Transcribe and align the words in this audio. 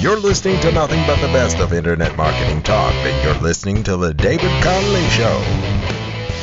You're 0.00 0.18
listening 0.18 0.58
to 0.60 0.72
nothing 0.72 1.06
but 1.06 1.20
the 1.20 1.26
best 1.26 1.58
of 1.58 1.74
internet 1.74 2.16
marketing 2.16 2.62
talk, 2.62 2.94
and 2.94 3.22
you're 3.22 3.42
listening 3.42 3.82
to 3.82 3.98
The 3.98 4.14
David 4.14 4.50
Connolly 4.62 5.06
Show. 5.10 5.42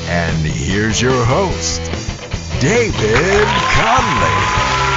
And 0.09 0.37
here's 0.45 1.01
your 1.01 1.25
host, 1.25 1.81
David 2.61 3.47
Connolly. 3.73 4.96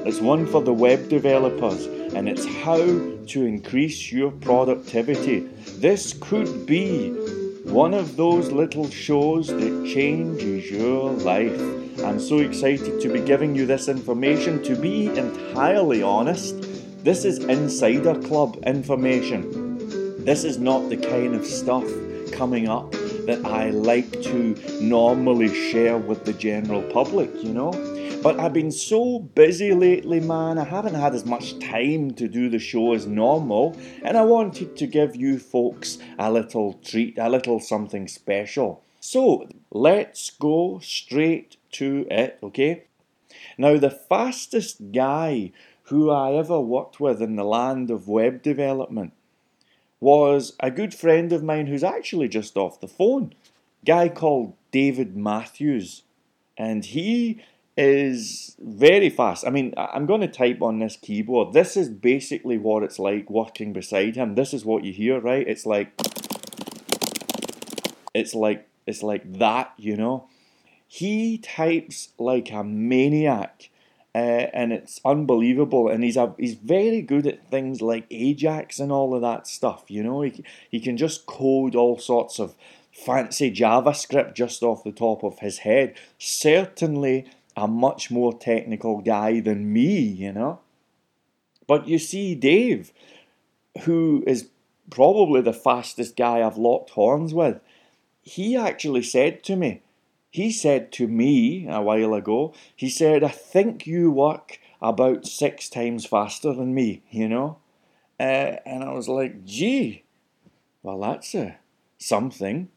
is 0.06 0.20
one 0.20 0.46
for 0.46 0.62
the 0.62 0.72
web 0.72 1.08
developers 1.08 1.86
and 2.14 2.28
it's 2.28 2.46
how 2.62 2.78
to 2.78 3.44
increase 3.44 4.10
your 4.10 4.30
productivity. 4.30 5.40
This 5.78 6.14
could 6.20 6.66
be 6.66 7.10
one 7.64 7.92
of 7.92 8.16
those 8.16 8.50
little 8.50 8.88
shows 8.88 9.48
that 9.48 9.90
changes 9.92 10.70
your 10.70 11.12
life. 11.12 11.60
I'm 12.02 12.18
so 12.18 12.38
excited 12.38 13.00
to 13.00 13.12
be 13.12 13.20
giving 13.20 13.54
you 13.54 13.66
this 13.66 13.88
information. 13.88 14.62
To 14.62 14.74
be 14.74 15.06
entirely 15.06 16.02
honest, 16.02 16.54
this 17.04 17.24
is 17.24 17.38
insider 17.44 18.20
club 18.22 18.58
information. 18.66 20.24
This 20.24 20.44
is 20.44 20.58
not 20.58 20.88
the 20.88 20.96
kind 20.96 21.34
of 21.34 21.44
stuff 21.44 21.84
coming 22.32 22.68
up 22.68 22.92
that 23.26 23.44
I 23.44 23.70
like 23.70 24.10
to 24.22 24.54
normally 24.80 25.48
share 25.70 25.98
with 25.98 26.24
the 26.24 26.32
general 26.32 26.82
public, 26.82 27.30
you 27.42 27.52
know. 27.52 27.72
But 28.22 28.40
I've 28.40 28.52
been 28.52 28.72
so 28.72 29.20
busy 29.20 29.72
lately, 29.72 30.18
man, 30.18 30.58
I 30.58 30.64
haven't 30.64 30.94
had 30.94 31.14
as 31.14 31.24
much 31.24 31.58
time 31.60 32.12
to 32.12 32.26
do 32.26 32.48
the 32.48 32.58
show 32.58 32.92
as 32.92 33.06
normal, 33.06 33.76
and 34.02 34.16
I 34.16 34.24
wanted 34.24 34.76
to 34.76 34.86
give 34.86 35.14
you 35.14 35.38
folks 35.38 35.98
a 36.18 36.32
little 36.32 36.74
treat, 36.84 37.16
a 37.18 37.28
little 37.28 37.60
something 37.60 38.08
special. 38.08 38.82
So 38.98 39.48
let's 39.70 40.30
go 40.30 40.80
straight 40.82 41.56
to 41.72 42.06
it, 42.10 42.38
okay? 42.42 42.84
Now, 43.56 43.76
the 43.76 43.90
fastest 43.90 44.90
guy 44.90 45.52
who 45.84 46.10
I 46.10 46.32
ever 46.32 46.60
worked 46.60 46.98
with 46.98 47.22
in 47.22 47.36
the 47.36 47.44
land 47.44 47.90
of 47.90 48.08
web 48.08 48.42
development 48.42 49.12
was 50.00 50.54
a 50.60 50.70
good 50.70 50.94
friend 50.94 51.32
of 51.32 51.42
mine 51.42 51.66
who's 51.66 51.84
actually 51.84 52.28
just 52.28 52.56
off 52.56 52.80
the 52.80 52.88
phone. 52.88 53.34
Guy 53.84 54.08
called 54.08 54.54
David 54.70 55.16
Matthews. 55.16 56.02
And 56.56 56.84
he 56.84 57.40
is 57.76 58.56
very 58.58 59.08
fast. 59.08 59.46
I 59.46 59.50
mean, 59.50 59.72
I'm 59.76 60.06
going 60.06 60.20
to 60.20 60.28
type 60.28 60.60
on 60.62 60.80
this 60.80 60.96
keyboard. 60.96 61.52
This 61.52 61.76
is 61.76 61.88
basically 61.88 62.58
what 62.58 62.82
it's 62.82 62.98
like 62.98 63.30
working 63.30 63.72
beside 63.72 64.16
him. 64.16 64.34
This 64.34 64.52
is 64.52 64.64
what 64.64 64.84
you 64.84 64.92
hear, 64.92 65.20
right? 65.20 65.46
It's 65.46 65.64
like 65.64 65.92
it's 68.14 68.34
like 68.34 68.68
it's 68.86 69.02
like 69.04 69.32
that, 69.38 69.72
you 69.76 69.96
know. 69.96 70.26
He 70.88 71.38
types 71.38 72.08
like 72.18 72.50
a 72.50 72.64
maniac 72.64 73.70
uh, 74.18 74.50
and 74.52 74.72
it's 74.72 75.00
unbelievable. 75.04 75.88
And 75.88 76.02
he's 76.02 76.16
a, 76.16 76.34
he's 76.38 76.54
very 76.54 77.02
good 77.02 77.26
at 77.26 77.48
things 77.48 77.80
like 77.80 78.06
Ajax 78.10 78.80
and 78.80 78.90
all 78.90 79.14
of 79.14 79.22
that 79.22 79.46
stuff. 79.46 79.84
You 79.88 80.02
know, 80.02 80.22
he 80.22 80.44
he 80.70 80.80
can 80.80 80.96
just 80.96 81.26
code 81.26 81.76
all 81.76 81.98
sorts 81.98 82.40
of 82.40 82.56
fancy 82.92 83.52
JavaScript 83.52 84.34
just 84.34 84.62
off 84.62 84.82
the 84.82 84.92
top 84.92 85.22
of 85.22 85.38
his 85.38 85.58
head. 85.58 85.94
Certainly 86.18 87.30
a 87.56 87.68
much 87.68 88.10
more 88.10 88.36
technical 88.36 89.00
guy 89.00 89.40
than 89.40 89.72
me. 89.72 89.98
You 89.98 90.32
know, 90.32 90.60
but 91.68 91.86
you 91.86 91.98
see, 91.98 92.34
Dave, 92.34 92.92
who 93.82 94.24
is 94.26 94.48
probably 94.90 95.42
the 95.42 95.52
fastest 95.52 96.16
guy 96.16 96.42
I've 96.42 96.56
locked 96.56 96.90
horns 96.90 97.32
with, 97.32 97.60
he 98.22 98.56
actually 98.56 99.02
said 99.02 99.44
to 99.44 99.54
me 99.54 99.82
he 100.30 100.50
said 100.50 100.92
to 100.92 101.08
me 101.08 101.66
a 101.68 101.80
while 101.80 102.14
ago, 102.14 102.54
he 102.74 102.88
said, 102.88 103.24
I 103.24 103.28
think 103.28 103.86
you 103.86 104.10
work 104.10 104.58
about 104.80 105.26
six 105.26 105.68
times 105.68 106.06
faster 106.06 106.52
than 106.52 106.74
me, 106.74 107.02
you 107.10 107.28
know? 107.28 107.58
Uh, 108.20 108.56
and 108.66 108.84
I 108.84 108.92
was 108.92 109.08
like, 109.08 109.44
gee, 109.44 110.04
well, 110.82 111.00
that's 111.00 111.34
a 111.34 111.56
something. 111.98 112.68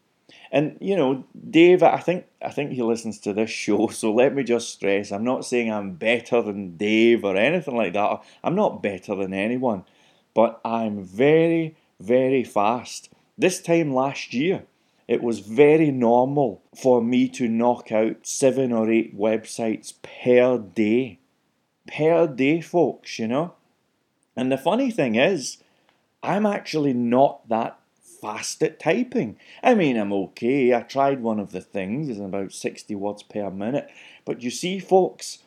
And 0.50 0.76
you 0.80 0.96
know, 0.96 1.24
Dave, 1.50 1.82
I 1.82 1.98
think 1.98 2.26
I 2.42 2.50
think 2.50 2.72
he 2.72 2.82
listens 2.82 3.18
to 3.20 3.32
this 3.32 3.50
show, 3.50 3.88
so 3.92 4.12
let 4.12 4.34
me 4.34 4.44
just 4.44 4.70
stress: 4.70 5.12
I'm 5.12 5.24
not 5.24 5.44
saying 5.44 5.72
I'm 5.72 5.94
better 5.94 6.42
than 6.42 6.76
Dave 6.76 7.24
or 7.24 7.36
anything 7.36 7.76
like 7.76 7.94
that. 7.94 8.22
I'm 8.44 8.54
not 8.54 8.82
better 8.82 9.14
than 9.14 9.32
anyone, 9.34 9.84
but 10.34 10.60
I'm 10.64 11.02
very, 11.02 11.76
very 12.00 12.44
fast. 12.44 13.08
This 13.36 13.60
time 13.60 13.94
last 13.94 14.34
year, 14.34 14.64
it 15.12 15.22
was 15.22 15.40
very 15.40 15.90
normal 15.90 16.62
for 16.74 17.02
me 17.02 17.28
to 17.28 17.46
knock 17.46 17.92
out 17.92 18.26
seven 18.26 18.72
or 18.72 18.90
eight 18.90 19.14
websites 19.14 19.92
per 20.02 20.56
day. 20.56 21.18
Per 21.86 22.26
day, 22.26 22.62
folks, 22.62 23.18
you 23.18 23.28
know? 23.28 23.52
And 24.34 24.50
the 24.50 24.56
funny 24.56 24.90
thing 24.90 25.14
is, 25.14 25.58
I'm 26.22 26.46
actually 26.46 26.94
not 26.94 27.46
that 27.50 27.78
fast 28.22 28.62
at 28.62 28.80
typing. 28.80 29.36
I 29.62 29.74
mean, 29.74 29.98
I'm 29.98 30.14
okay. 30.14 30.72
I 30.72 30.80
tried 30.80 31.20
one 31.20 31.38
of 31.38 31.52
the 31.52 31.60
things, 31.60 32.08
it's 32.08 32.18
about 32.18 32.54
60 32.54 32.94
words 32.94 33.22
per 33.22 33.50
minute. 33.50 33.90
But 34.24 34.42
you 34.42 34.50
see, 34.50 34.78
folks, 34.78 35.40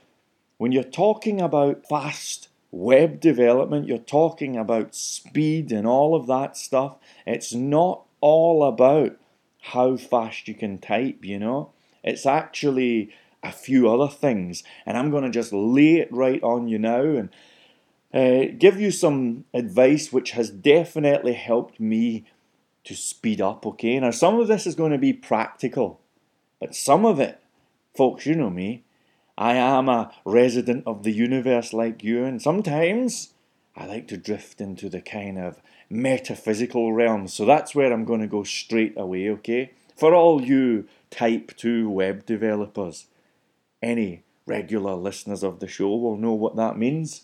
when 0.58 0.72
you're 0.72 0.84
talking 0.84 1.42
about 1.42 1.88
fast 1.90 2.50
web 2.70 3.20
development, 3.20 3.88
you're 3.88 3.98
talking 3.98 4.58
about 4.58 4.94
speed 4.94 5.72
and 5.72 5.88
all 5.88 6.14
of 6.14 6.28
that 6.28 6.56
stuff, 6.56 6.98
it's 7.26 7.52
not 7.52 8.04
all 8.22 8.64
about 8.64 9.18
how 9.72 9.98
fast 9.98 10.48
you 10.48 10.54
can 10.54 10.78
type, 10.78 11.26
you 11.26 11.40
know? 11.40 11.72
It's 12.04 12.26
actually 12.26 13.10
a 13.42 13.52
few 13.52 13.90
other 13.90 14.12
things, 14.12 14.64
and 14.86 14.98
I'm 14.98 15.10
going 15.10 15.24
to 15.24 15.30
just 15.30 15.54
lay 15.54 15.96
it 15.96 16.12
right 16.12 16.42
on 16.44 16.68
you 16.68 16.78
now 16.78 17.02
and 17.02 17.30
uh, 18.14 18.54
give 18.58 18.80
you 18.80 18.92
some 18.92 19.46
advice 19.54 20.14
which 20.14 20.32
has 20.32 20.50
definitely 20.50 21.34
helped 21.34 21.80
me 21.80 22.26
to 22.84 22.96
speed 22.96 23.42
up, 23.42 23.66
okay? 23.66 24.00
Now, 24.00 24.12
some 24.12 24.40
of 24.40 24.48
this 24.48 24.68
is 24.68 24.76
going 24.76 24.92
to 24.92 24.98
be 24.98 25.14
practical, 25.14 26.00
but 26.60 26.76
some 26.76 27.06
of 27.06 27.20
it, 27.20 27.42
folks, 27.96 28.26
you 28.26 28.36
know 28.36 28.52
me, 28.52 28.84
I 29.38 29.56
am 29.56 29.90
a 29.90 30.14
resident 30.24 30.84
of 30.86 31.04
the 31.04 31.12
universe 31.12 31.74
like 31.74 32.04
you, 32.04 32.24
and 32.24 32.42
sometimes 32.42 33.34
I 33.76 33.88
like 33.88 34.08
to 34.10 34.18
drift 34.18 34.62
into 34.62 34.90
the 34.90 35.02
kind 35.02 35.38
of 35.38 35.62
metaphysical 35.90 36.94
realm. 36.94 37.28
So 37.28 37.46
that's 37.46 37.76
where 37.76 37.92
I'm 37.92 38.06
going 38.06 38.22
to 38.22 38.28
go 38.28 38.44
straight 38.44 38.94
away, 38.98 39.30
okay? 39.30 39.72
For 39.96 40.14
all 40.14 40.42
you 40.42 40.88
Type 41.10 41.56
2 41.56 41.90
web 41.90 42.26
developers, 42.26 43.08
any 43.82 44.24
regular 44.46 44.96
listeners 44.96 45.44
of 45.44 45.60
the 45.60 45.68
show 45.68 45.96
will 45.96 46.18
know 46.18 46.34
what 46.34 46.56
that 46.56 46.78
means. 46.78 47.22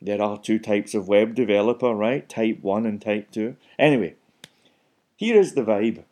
There 0.00 0.20
are 0.20 0.38
two 0.38 0.58
types 0.58 0.94
of 0.94 1.08
web 1.08 1.34
developer, 1.34 1.94
right? 1.94 2.28
Type 2.28 2.58
1 2.62 2.86
and 2.86 3.00
Type 3.00 3.30
2. 3.30 3.56
Anyway, 3.78 4.14
here 5.16 5.38
is 5.38 5.54
the 5.54 5.62
vibe. 5.62 6.04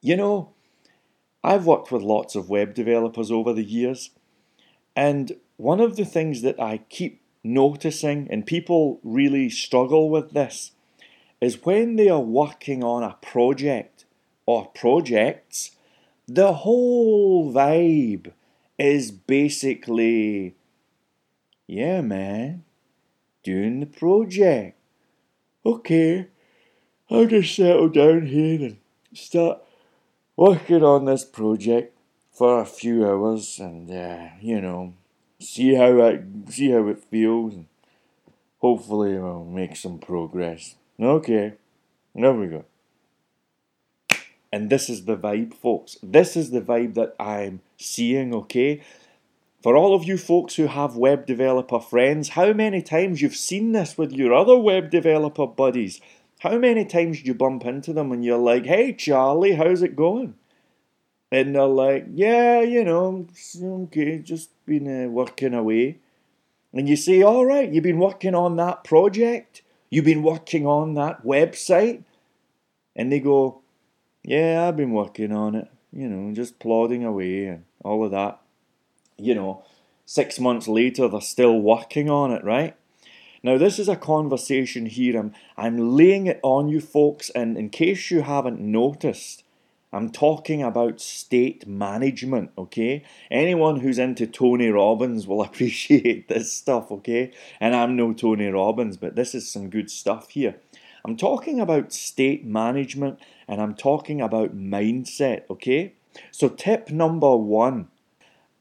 You 0.00 0.16
know, 0.16 0.50
I've 1.42 1.66
worked 1.66 1.92
with 1.92 2.02
lots 2.02 2.34
of 2.34 2.50
web 2.50 2.74
developers 2.74 3.30
over 3.30 3.52
the 3.52 3.64
years, 3.64 4.10
and 4.94 5.36
one 5.56 5.80
of 5.80 5.96
the 5.96 6.04
things 6.04 6.42
that 6.42 6.60
I 6.60 6.78
keep 6.88 7.20
noticing, 7.44 8.26
and 8.30 8.46
people 8.46 9.00
really 9.04 9.48
struggle 9.48 10.10
with 10.10 10.32
this, 10.32 10.72
is 11.40 11.64
when 11.64 11.96
they 11.96 12.08
are 12.08 12.20
working 12.20 12.82
on 12.82 13.02
a 13.02 13.16
project 13.20 14.04
or 14.46 14.66
projects, 14.66 15.72
the 16.26 16.52
whole 16.52 17.52
vibe 17.52 18.32
is 18.78 19.10
basically, 19.10 20.54
yeah, 21.66 22.00
man, 22.00 22.64
doing 23.42 23.80
the 23.80 23.86
project. 23.86 24.78
Okay, 25.64 26.28
I'll 27.10 27.26
just 27.26 27.54
settle 27.54 27.88
down 27.88 28.26
here 28.26 28.60
and 28.60 28.78
start 29.12 29.62
working 30.36 30.82
on 30.82 31.04
this 31.04 31.24
project 31.24 31.96
for 32.32 32.60
a 32.60 32.66
few 32.66 33.06
hours 33.06 33.58
and, 33.58 33.90
uh, 33.90 34.28
you 34.40 34.60
know, 34.60 34.94
see 35.38 35.74
how 35.74 36.02
I 36.02 36.20
see 36.48 36.70
how 36.70 36.88
it 36.88 37.02
feels 37.04 37.54
and 37.54 37.66
hopefully 38.58 39.16
I'll 39.16 39.44
make 39.44 39.76
some 39.76 39.98
progress. 39.98 40.76
Okay, 40.98 41.54
there 42.14 42.32
we 42.32 42.46
go. 42.46 42.64
And 44.50 44.70
this 44.70 44.88
is 44.88 45.04
the 45.04 45.16
vibe, 45.16 45.52
folks. 45.52 45.98
This 46.02 46.36
is 46.36 46.50
the 46.50 46.62
vibe 46.62 46.94
that 46.94 47.14
I'm 47.20 47.60
seeing, 47.76 48.34
okay? 48.34 48.80
For 49.62 49.76
all 49.76 49.94
of 49.94 50.04
you 50.04 50.16
folks 50.16 50.54
who 50.54 50.68
have 50.68 50.96
web 50.96 51.26
developer 51.26 51.80
friends, 51.80 52.30
how 52.30 52.54
many 52.54 52.80
times 52.80 53.20
you've 53.20 53.36
seen 53.36 53.72
this 53.72 53.98
with 53.98 54.12
your 54.12 54.32
other 54.32 54.56
web 54.56 54.90
developer 54.90 55.46
buddies? 55.46 56.00
How 56.40 56.56
many 56.56 56.84
times 56.86 57.24
you 57.24 57.34
bump 57.34 57.66
into 57.66 57.92
them 57.92 58.12
and 58.12 58.24
you're 58.24 58.38
like, 58.38 58.64
hey, 58.64 58.94
Charlie, 58.94 59.54
how's 59.54 59.82
it 59.82 59.96
going? 59.96 60.34
And 61.30 61.54
they're 61.54 61.66
like, 61.66 62.06
yeah, 62.12 62.60
you 62.62 62.84
know, 62.84 63.26
okay, 63.62 64.18
just 64.18 64.50
been 64.64 65.04
uh, 65.04 65.08
working 65.08 65.52
away. 65.52 65.98
And 66.72 66.88
you 66.88 66.96
say, 66.96 67.20
all 67.22 67.44
right, 67.44 67.70
you've 67.70 67.84
been 67.84 67.98
working 67.98 68.34
on 68.34 68.56
that 68.56 68.84
project? 68.84 69.62
You've 69.90 70.04
been 70.04 70.22
working 70.22 70.66
on 70.66 70.94
that 70.94 71.24
website? 71.24 72.02
And 72.94 73.12
they 73.12 73.20
go, 73.20 73.60
yeah, 74.22 74.66
I've 74.66 74.76
been 74.76 74.92
working 74.92 75.32
on 75.32 75.54
it, 75.54 75.68
you 75.92 76.08
know, 76.08 76.34
just 76.34 76.58
plodding 76.58 77.04
away 77.04 77.46
and 77.46 77.64
all 77.84 78.04
of 78.04 78.10
that. 78.10 78.40
You 79.18 79.34
know, 79.34 79.62
six 80.04 80.40
months 80.40 80.66
later, 80.66 81.08
they're 81.08 81.20
still 81.20 81.60
working 81.60 82.10
on 82.10 82.32
it, 82.32 82.42
right? 82.42 82.74
Now, 83.42 83.58
this 83.58 83.78
is 83.78 83.88
a 83.88 83.96
conversation 83.96 84.86
here. 84.86 85.18
I'm, 85.18 85.32
I'm 85.56 85.96
laying 85.96 86.26
it 86.26 86.40
on 86.42 86.68
you 86.68 86.80
folks, 86.80 87.30
and 87.30 87.56
in 87.56 87.70
case 87.70 88.10
you 88.10 88.22
haven't 88.22 88.60
noticed, 88.60 89.44
I'm 89.92 90.10
talking 90.10 90.62
about 90.62 91.00
state 91.00 91.66
management, 91.66 92.50
okay? 92.58 93.04
Anyone 93.30 93.80
who's 93.80 93.98
into 93.98 94.26
Tony 94.26 94.68
Robbins 94.68 95.26
will 95.26 95.42
appreciate 95.48 96.28
this 96.28 96.52
stuff, 96.52 96.90
okay? 96.90 97.32
And 97.60 97.74
I'm 97.74 97.96
no 97.96 98.12
Tony 98.12 98.48
Robbins, 98.48 98.96
but 98.96 99.16
this 99.16 99.34
is 99.34 99.50
some 99.50 99.70
good 99.70 99.90
stuff 99.90 100.30
here. 100.30 100.56
I'm 101.04 101.16
talking 101.16 101.60
about 101.60 101.92
state 101.92 102.44
management 102.44 103.20
and 103.46 103.60
I'm 103.60 103.74
talking 103.74 104.20
about 104.20 104.56
mindset, 104.56 105.42
okay? 105.48 105.92
So, 106.32 106.48
tip 106.48 106.90
number 106.90 107.36
one 107.36 107.88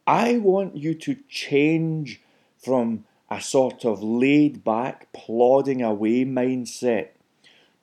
I 0.06 0.38
want 0.38 0.78
you 0.78 0.94
to 0.94 1.18
change 1.28 2.22
from 2.64 3.06
a 3.30 3.42
sort 3.42 3.86
of 3.86 4.04
laid 4.04 4.64
back, 4.64 5.12
plodding 5.14 5.82
away 5.82 6.24
mindset 6.26 7.10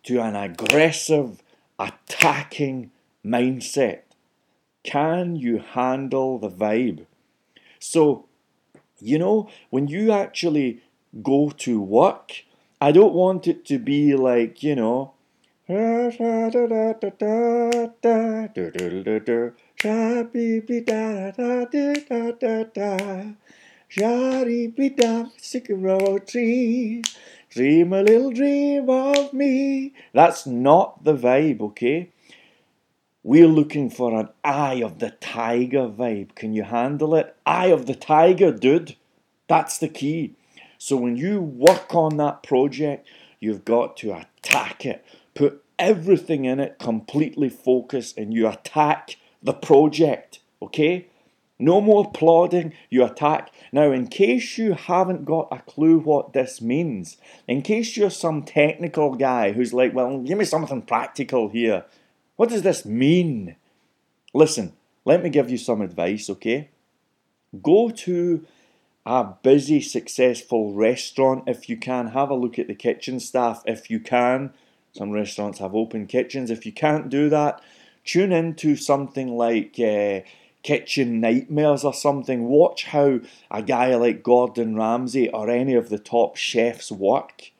to 0.05 0.21
an 0.21 0.37
aggressive, 0.37 1.43
attacking 1.79 2.93
mindset. 3.25 4.01
Can 4.83 5.37
you 5.37 5.59
handle 5.59 6.39
the 6.39 6.51
vibe? 6.51 7.07
So, 7.79 8.27
you 9.01 9.19
know, 9.19 9.49
when 9.71 9.89
you 9.89 10.13
actually 10.13 10.83
go 11.23 11.51
to 11.59 11.81
work, 11.81 12.45
I 12.81 12.93
don't 12.93 13.15
want 13.15 13.47
it 13.47 13.65
to 13.67 13.79
be 13.79 14.15
like, 14.15 14.63
you 14.63 14.75
know, 14.75 15.13
dream 27.51 27.93
a 27.93 28.03
little 28.03 28.31
dream 28.31 28.89
of 28.89 29.33
me. 29.33 29.93
That's 30.13 30.47
not 30.47 31.05
the 31.05 31.15
vibe, 31.15 31.61
okay? 31.61 32.09
We're 33.25 33.47
looking 33.47 33.89
for 33.89 34.19
an 34.19 34.31
eye 34.43 34.83
of 34.83 34.99
the 34.99 35.11
tiger 35.11 35.87
vibe. 35.87 36.35
Can 36.35 36.53
you 36.53 36.65
handle 36.65 37.15
it? 37.15 37.37
Eye 37.47 37.67
of 37.67 37.87
the 37.87 37.95
tiger, 37.95 38.51
dude. 38.51 38.97
That's 39.47 39.79
the 39.79 39.89
key. 39.89 40.35
So 40.77 40.97
when 40.97 41.17
you 41.17 41.41
work 41.41 41.95
on 41.95 42.17
that 42.17 42.43
project, 42.43 43.09
you've 43.39 43.65
got 43.65 43.97
to 43.99 44.13
attack 44.13 44.85
it. 44.85 45.05
Put 45.35 45.63
everything 45.79 46.47
in 46.47 46.59
it, 46.59 46.81
completely 46.81 47.49
focus, 47.49 48.13
and 48.17 48.35
you 48.35 48.49
attack 48.49 49.17
the 49.41 49.53
project. 49.53 50.41
Okay? 50.61 51.07
No 51.61 51.81
more 51.81 52.11
plodding, 52.11 52.73
you 52.91 53.05
attack. 53.05 53.53
Now, 53.71 53.93
in 53.93 54.09
case 54.09 54.59
you 54.59 54.73
haven't 54.73 55.27
got 55.27 55.47
a 55.53 55.61
clue 55.61 56.01
what 56.01 56.33
this 56.33 56.61
means, 56.61 57.19
in 57.47 57.63
case 57.63 57.97
you're 57.97 58.11
some 58.11 58.43
technical 58.43 59.15
guy 59.15 59.53
who's 59.53 59.73
like, 59.73 59.95
well, 59.95 60.19
give 60.19 60.39
me 60.39 60.45
something 60.45 60.83
practical 60.83 61.51
here, 61.51 61.85
what 62.43 62.49
does 62.49 62.63
this 62.63 62.85
mean? 62.85 63.55
Listen, 64.35 64.73
let 65.05 65.23
me 65.23 65.31
give 65.31 65.49
you 65.49 65.57
some 65.57 65.81
advice, 65.81 66.29
okay? 66.29 66.71
Go 67.63 67.89
to 67.89 68.45
a 69.07 69.23
busy, 69.45 69.81
successful 69.81 70.75
restaurant 70.75 71.45
if 71.47 71.69
you 71.69 71.77
can. 71.77 72.09
Have 72.09 72.31
a 72.31 72.35
look 72.35 72.59
at 72.59 72.67
the 72.67 72.75
kitchen 72.75 73.21
staff 73.21 73.63
if 73.65 73.91
you 73.91 74.01
can. 74.01 74.53
Some 74.91 75.13
restaurants 75.13 75.61
have 75.61 75.77
open 75.77 76.09
kitchens. 76.09 76.51
If 76.51 76.67
you 76.67 76.73
can't 76.73 77.09
do 77.09 77.29
that, 77.29 77.63
tune 78.05 78.33
into 78.33 78.75
something 78.75 79.37
like 79.37 79.79
uh, 79.79 80.23
Kitchen 80.65 81.21
Nightmares 81.21 81.85
or 81.85 81.95
something. 81.95 82.49
Watch 82.49 82.87
how 82.87 83.21
a 83.53 83.63
guy 83.63 83.95
like 83.95 84.25
Gordon 84.25 84.75
Ramsay 84.75 85.29
or 85.29 85.49
any 85.49 85.75
of 85.75 85.91
the 85.91 85.99
top 86.01 86.35
chefs 86.35 86.91
work. 86.91 87.53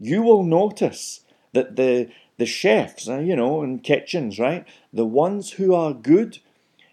You 0.00 0.22
will 0.22 0.42
notice 0.42 1.20
that 1.52 1.76
the 1.76 2.10
the 2.36 2.46
chefs, 2.46 3.08
uh, 3.08 3.18
you 3.18 3.36
know, 3.36 3.62
in 3.62 3.78
kitchens, 3.78 4.38
right? 4.38 4.66
The 4.92 5.04
ones 5.04 5.52
who 5.52 5.74
are 5.74 5.92
good, 5.92 6.38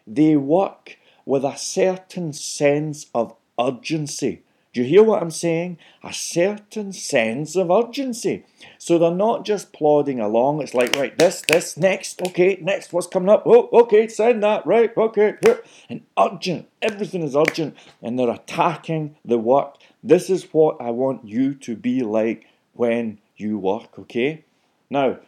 they 0.05 0.35
work 0.35 0.97
with 1.25 1.43
a 1.43 1.57
certain 1.57 2.33
sense 2.33 3.07
of 3.13 3.35
urgency. 3.59 4.43
Do 4.73 4.81
you 4.81 4.87
hear 4.87 5.03
what 5.03 5.21
I'm 5.21 5.31
saying? 5.31 5.79
A 6.01 6.13
certain 6.13 6.93
sense 6.93 7.57
of 7.57 7.69
urgency. 7.69 8.45
So 8.77 8.97
they're 8.97 9.11
not 9.11 9.43
just 9.43 9.73
plodding 9.73 10.21
along. 10.21 10.61
It's 10.61 10.73
like, 10.73 10.95
right, 10.95 11.17
this, 11.17 11.41
this, 11.41 11.75
next, 11.75 12.21
okay, 12.21 12.57
next, 12.61 12.93
what's 12.93 13.07
coming 13.07 13.29
up? 13.29 13.43
Oh, 13.45 13.67
okay, 13.73 14.07
send 14.07 14.43
that, 14.43 14.65
right, 14.65 14.95
okay, 14.95 15.35
here. 15.43 15.61
And 15.89 16.03
urgent. 16.17 16.69
Everything 16.81 17.21
is 17.21 17.35
urgent. 17.35 17.75
And 18.01 18.17
they're 18.17 18.29
attacking 18.29 19.17
the 19.25 19.37
work. 19.37 19.75
This 20.01 20.29
is 20.29 20.45
what 20.53 20.79
I 20.79 20.91
want 20.91 21.27
you 21.27 21.53
to 21.55 21.75
be 21.75 22.01
like 22.01 22.47
when 22.73 23.19
you 23.35 23.57
work, 23.57 23.99
okay? 23.99 24.45
Now, 24.89 25.19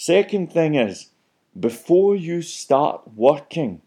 Second 0.00 0.52
thing 0.52 0.76
is, 0.76 1.08
before 1.58 2.14
you 2.14 2.40
start 2.40 3.00
working, 3.16 3.82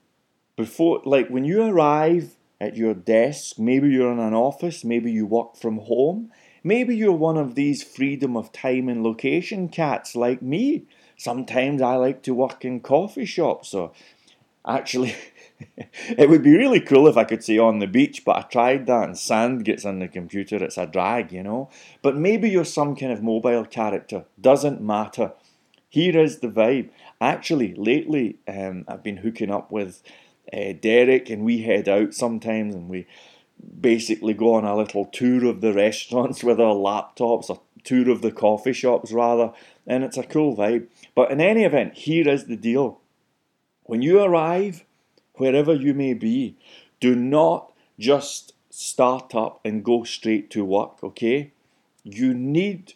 before, 0.57 1.01
like 1.05 1.29
when 1.29 1.45
you 1.45 1.63
arrive 1.63 2.35
at 2.59 2.75
your 2.75 2.93
desk, 2.93 3.57
maybe 3.57 3.87
you're 3.87 4.11
in 4.11 4.19
an 4.19 4.33
office, 4.33 4.83
maybe 4.83 5.09
you 5.09 5.25
work 5.25 5.55
from 5.55 5.77
home, 5.77 6.29
maybe 6.65 6.97
you're 6.97 7.13
one 7.13 7.37
of 7.37 7.55
these 7.55 7.81
freedom 7.81 8.35
of 8.35 8.51
time 8.51 8.89
and 8.89 9.03
location 9.03 9.69
cats 9.69 10.13
like 10.13 10.41
me. 10.41 10.83
Sometimes 11.15 11.81
I 11.81 11.95
like 11.95 12.23
to 12.23 12.33
work 12.33 12.65
in 12.65 12.81
coffee 12.81 13.23
shops, 13.23 13.69
so 13.69 13.93
actually, 14.67 15.15
it 15.77 16.29
would 16.29 16.43
be 16.43 16.57
really 16.57 16.81
cool 16.81 17.07
if 17.07 17.15
I 17.15 17.23
could 17.23 17.41
say 17.41 17.57
on 17.57 17.79
the 17.79 17.87
beach, 17.87 18.25
but 18.25 18.35
I 18.35 18.41
tried 18.41 18.85
that 18.87 19.05
and 19.05 19.17
sand 19.17 19.63
gets 19.63 19.85
on 19.85 19.99
the 19.99 20.09
computer, 20.09 20.61
it's 20.61 20.77
a 20.77 20.85
drag, 20.85 21.31
you 21.31 21.41
know. 21.41 21.69
But 22.01 22.17
maybe 22.17 22.49
you're 22.49 22.65
some 22.65 22.97
kind 22.97 23.13
of 23.13 23.23
mobile 23.23 23.63
character, 23.63 24.25
doesn't 24.41 24.81
matter. 24.81 25.31
Here 25.91 26.17
is 26.17 26.39
the 26.39 26.47
vibe. 26.47 26.89
Actually, 27.19 27.75
lately 27.75 28.37
um, 28.47 28.85
I've 28.87 29.03
been 29.03 29.17
hooking 29.17 29.51
up 29.51 29.73
with 29.73 30.01
uh, 30.53 30.71
Derek, 30.79 31.29
and 31.29 31.43
we 31.43 31.63
head 31.63 31.89
out 31.89 32.13
sometimes, 32.13 32.73
and 32.73 32.87
we 32.87 33.05
basically 33.81 34.33
go 34.33 34.53
on 34.53 34.63
a 34.63 34.77
little 34.77 35.03
tour 35.03 35.45
of 35.47 35.59
the 35.59 35.73
restaurants 35.85 36.45
with 36.45 36.61
our 36.61 36.75
laptops, 36.75 37.49
a 37.49 37.59
tour 37.83 38.09
of 38.09 38.21
the 38.21 38.31
coffee 38.31 38.71
shops 38.71 39.11
rather, 39.11 39.51
and 39.85 40.05
it's 40.05 40.15
a 40.15 40.23
cool 40.23 40.55
vibe. 40.55 40.87
But 41.13 41.29
in 41.29 41.41
any 41.41 41.65
event, 41.65 41.95
here 41.95 42.29
is 42.29 42.45
the 42.45 42.55
deal. 42.55 43.01
When 43.83 44.01
you 44.01 44.21
arrive, 44.21 44.85
wherever 45.33 45.75
you 45.75 45.93
may 45.93 46.13
be, 46.13 46.55
do 47.01 47.17
not 47.17 47.73
just 47.99 48.53
start 48.69 49.35
up 49.35 49.59
and 49.65 49.83
go 49.83 50.05
straight 50.05 50.49
to 50.51 50.63
work, 50.63 51.03
okay? 51.03 51.51
You 52.05 52.33
need 52.33 52.93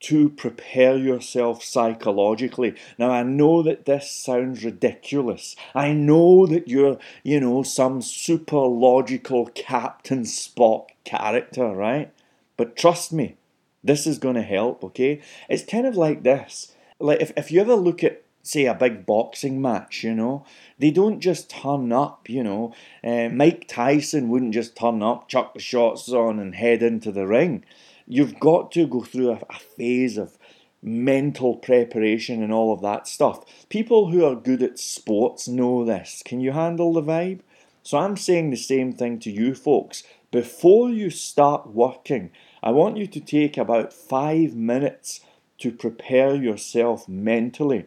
to 0.00 0.30
prepare 0.30 0.96
yourself 0.96 1.62
psychologically. 1.62 2.74
Now, 2.98 3.10
I 3.10 3.22
know 3.22 3.62
that 3.62 3.84
this 3.84 4.10
sounds 4.10 4.64
ridiculous. 4.64 5.54
I 5.74 5.92
know 5.92 6.46
that 6.46 6.68
you're, 6.68 6.98
you 7.22 7.38
know, 7.38 7.62
some 7.62 8.00
super 8.00 8.56
logical 8.56 9.46
Captain 9.54 10.22
Spock 10.22 10.88
character, 11.04 11.68
right? 11.68 12.12
But 12.56 12.76
trust 12.76 13.12
me, 13.12 13.36
this 13.84 14.06
is 14.06 14.18
going 14.18 14.36
to 14.36 14.42
help, 14.42 14.82
okay? 14.84 15.20
It's 15.48 15.64
kind 15.64 15.86
of 15.86 15.96
like 15.96 16.22
this. 16.22 16.74
Like, 16.98 17.20
if, 17.20 17.32
if 17.36 17.50
you 17.50 17.60
ever 17.60 17.74
look 17.74 18.02
at, 18.02 18.22
say, 18.42 18.64
a 18.64 18.74
big 18.74 19.04
boxing 19.04 19.60
match, 19.60 20.02
you 20.02 20.14
know, 20.14 20.46
they 20.78 20.90
don't 20.90 21.20
just 21.20 21.50
turn 21.50 21.92
up, 21.92 22.28
you 22.28 22.42
know. 22.42 22.74
Uh, 23.04 23.28
Mike 23.28 23.68
Tyson 23.68 24.30
wouldn't 24.30 24.54
just 24.54 24.76
turn 24.76 25.02
up, 25.02 25.28
chuck 25.28 25.52
the 25.52 25.60
shots 25.60 26.10
on, 26.10 26.38
and 26.38 26.54
head 26.54 26.82
into 26.82 27.12
the 27.12 27.26
ring 27.26 27.64
you've 28.10 28.40
got 28.40 28.72
to 28.72 28.86
go 28.86 29.02
through 29.02 29.30
a, 29.30 29.40
a 29.48 29.58
phase 29.58 30.18
of 30.18 30.36
mental 30.82 31.56
preparation 31.56 32.42
and 32.42 32.52
all 32.52 32.72
of 32.72 32.82
that 32.82 33.06
stuff. 33.06 33.44
People 33.68 34.10
who 34.10 34.24
are 34.24 34.34
good 34.34 34.62
at 34.62 34.78
sports 34.78 35.46
know 35.46 35.84
this. 35.84 36.22
Can 36.24 36.40
you 36.40 36.52
handle 36.52 36.92
the 36.92 37.02
vibe? 37.02 37.40
So 37.82 37.98
I'm 37.98 38.16
saying 38.16 38.50
the 38.50 38.56
same 38.56 38.92
thing 38.92 39.18
to 39.20 39.30
you 39.30 39.54
folks. 39.54 40.02
Before 40.30 40.90
you 40.90 41.10
start 41.10 41.70
working, 41.70 42.30
I 42.62 42.70
want 42.70 42.96
you 42.96 43.06
to 43.06 43.20
take 43.20 43.56
about 43.56 43.92
five 43.92 44.54
minutes 44.54 45.20
to 45.58 45.72
prepare 45.72 46.34
yourself 46.34 47.08
mentally. 47.08 47.86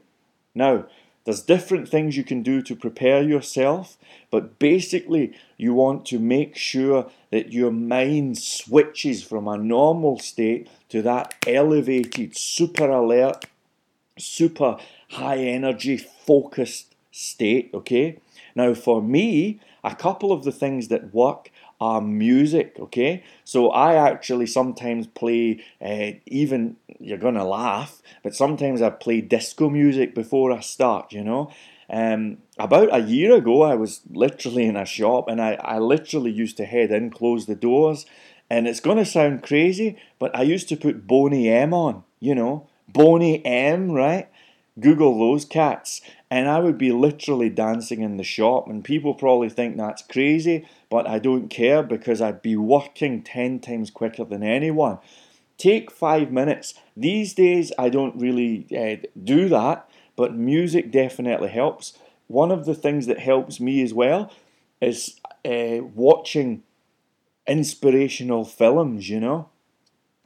Now, 0.56 0.86
There's 1.26 1.42
different 1.42 1.88
things 1.88 2.18
you 2.18 2.24
can 2.24 2.44
do 2.44 2.62
to 2.64 2.76
prepare 2.76 3.24
yourself, 3.24 3.98
but 4.30 4.60
basically, 4.60 5.34
you 5.56 5.74
want 5.74 6.06
to 6.08 6.20
make 6.20 6.58
sure 6.58 7.10
that 7.32 7.54
your 7.54 7.72
mind 7.72 8.38
switches 8.38 9.24
from 9.24 9.48
a 9.48 9.58
normal 9.58 10.20
state 10.20 10.68
to 10.90 11.02
that 11.04 11.34
elevated, 11.48 12.38
super 12.38 12.90
alert, 12.90 13.46
super 14.20 14.78
high 15.12 15.38
energy, 15.38 15.96
focused 15.98 16.94
state. 17.12 17.70
Okay, 17.74 18.20
now 18.54 18.74
for 18.74 19.02
me, 19.02 19.62
a 19.82 19.96
couple 19.96 20.34
of 20.34 20.44
the 20.44 20.52
things 20.52 20.90
that 20.90 21.14
work 21.14 21.52
are 21.84 22.02
music, 22.02 22.68
okay? 22.86 23.24
So 23.44 23.60
I 23.72 23.90
actually 24.10 24.48
sometimes 24.48 25.08
play, 25.22 25.46
uh, 25.90 26.12
even, 26.42 26.62
you're 27.00 27.24
gonna 27.28 27.48
laugh, 27.62 28.02
but 28.24 28.34
sometimes 28.44 28.82
I 28.82 28.90
play 29.06 29.20
disco 29.22 29.70
music 29.70 30.16
before 30.22 30.50
I 30.52 30.62
start, 30.62 31.06
you 31.18 31.24
know? 31.24 31.44
Um, 31.90 32.38
about 32.58 32.90
a 32.96 33.02
year 33.02 33.36
ago, 33.36 33.56
I 33.64 33.76
was 33.76 34.02
literally 34.10 34.66
in 34.72 34.78
a 34.78 34.86
shop 34.86 35.28
and 35.28 35.40
I, 35.42 35.52
I 35.76 35.78
literally 35.80 36.32
used 36.32 36.58
to 36.58 36.66
head 36.66 36.92
in, 36.92 37.10
close 37.10 37.46
the 37.46 37.56
doors, 37.56 38.06
and 38.50 38.68
it's 38.68 38.80
gonna 38.80 39.06
sound 39.06 39.44
crazy, 39.44 39.98
but 40.20 40.36
I 40.36 40.44
used 40.44 40.70
to 40.70 40.78
put 40.78 41.08
Boney 41.08 41.50
M 41.50 41.74
on, 41.74 42.04
you 42.20 42.36
know? 42.36 42.68
Boney 42.88 43.44
M, 43.46 43.92
right? 43.92 44.28
Google 44.80 45.18
those 45.20 45.46
cats 45.46 46.02
and 46.34 46.50
I 46.50 46.58
would 46.58 46.80
be 46.80 46.92
literally 46.92 47.52
dancing 47.52 48.02
in 48.02 48.18
the 48.18 48.24
shop, 48.24 48.68
and 48.68 48.84
people 48.84 49.14
probably 49.14 49.50
think 49.50 49.78
that's 49.78 50.02
crazy, 50.02 50.68
but 50.90 51.06
I 51.06 51.20
don't 51.20 51.48
care 51.48 51.84
because 51.84 52.22
I'd 52.22 52.42
be 52.42 52.56
working 52.56 53.22
10 53.22 53.60
times 53.60 53.92
quicker 53.92 54.24
than 54.26 54.42
anyone. 54.42 54.98
Take 55.60 55.92
five 55.92 56.32
minutes. 56.32 56.74
These 56.98 57.36
days, 57.36 57.72
I 57.78 57.90
don't 57.90 58.20
really 58.20 58.66
uh, 58.76 59.06
do 59.24 59.48
that, 59.50 59.88
but 60.16 60.34
music 60.34 60.92
definitely 60.92 61.50
helps. 61.50 61.94
One 62.26 62.50
of 62.50 62.66
the 62.66 62.74
things 62.74 63.06
that 63.06 63.20
helps 63.20 63.60
me 63.60 63.84
as 63.84 63.94
well 63.94 64.34
is 64.82 65.20
uh, 65.46 65.84
watching 65.94 66.64
inspirational 67.46 68.44
films, 68.44 69.08
you 69.08 69.20
know 69.20 69.50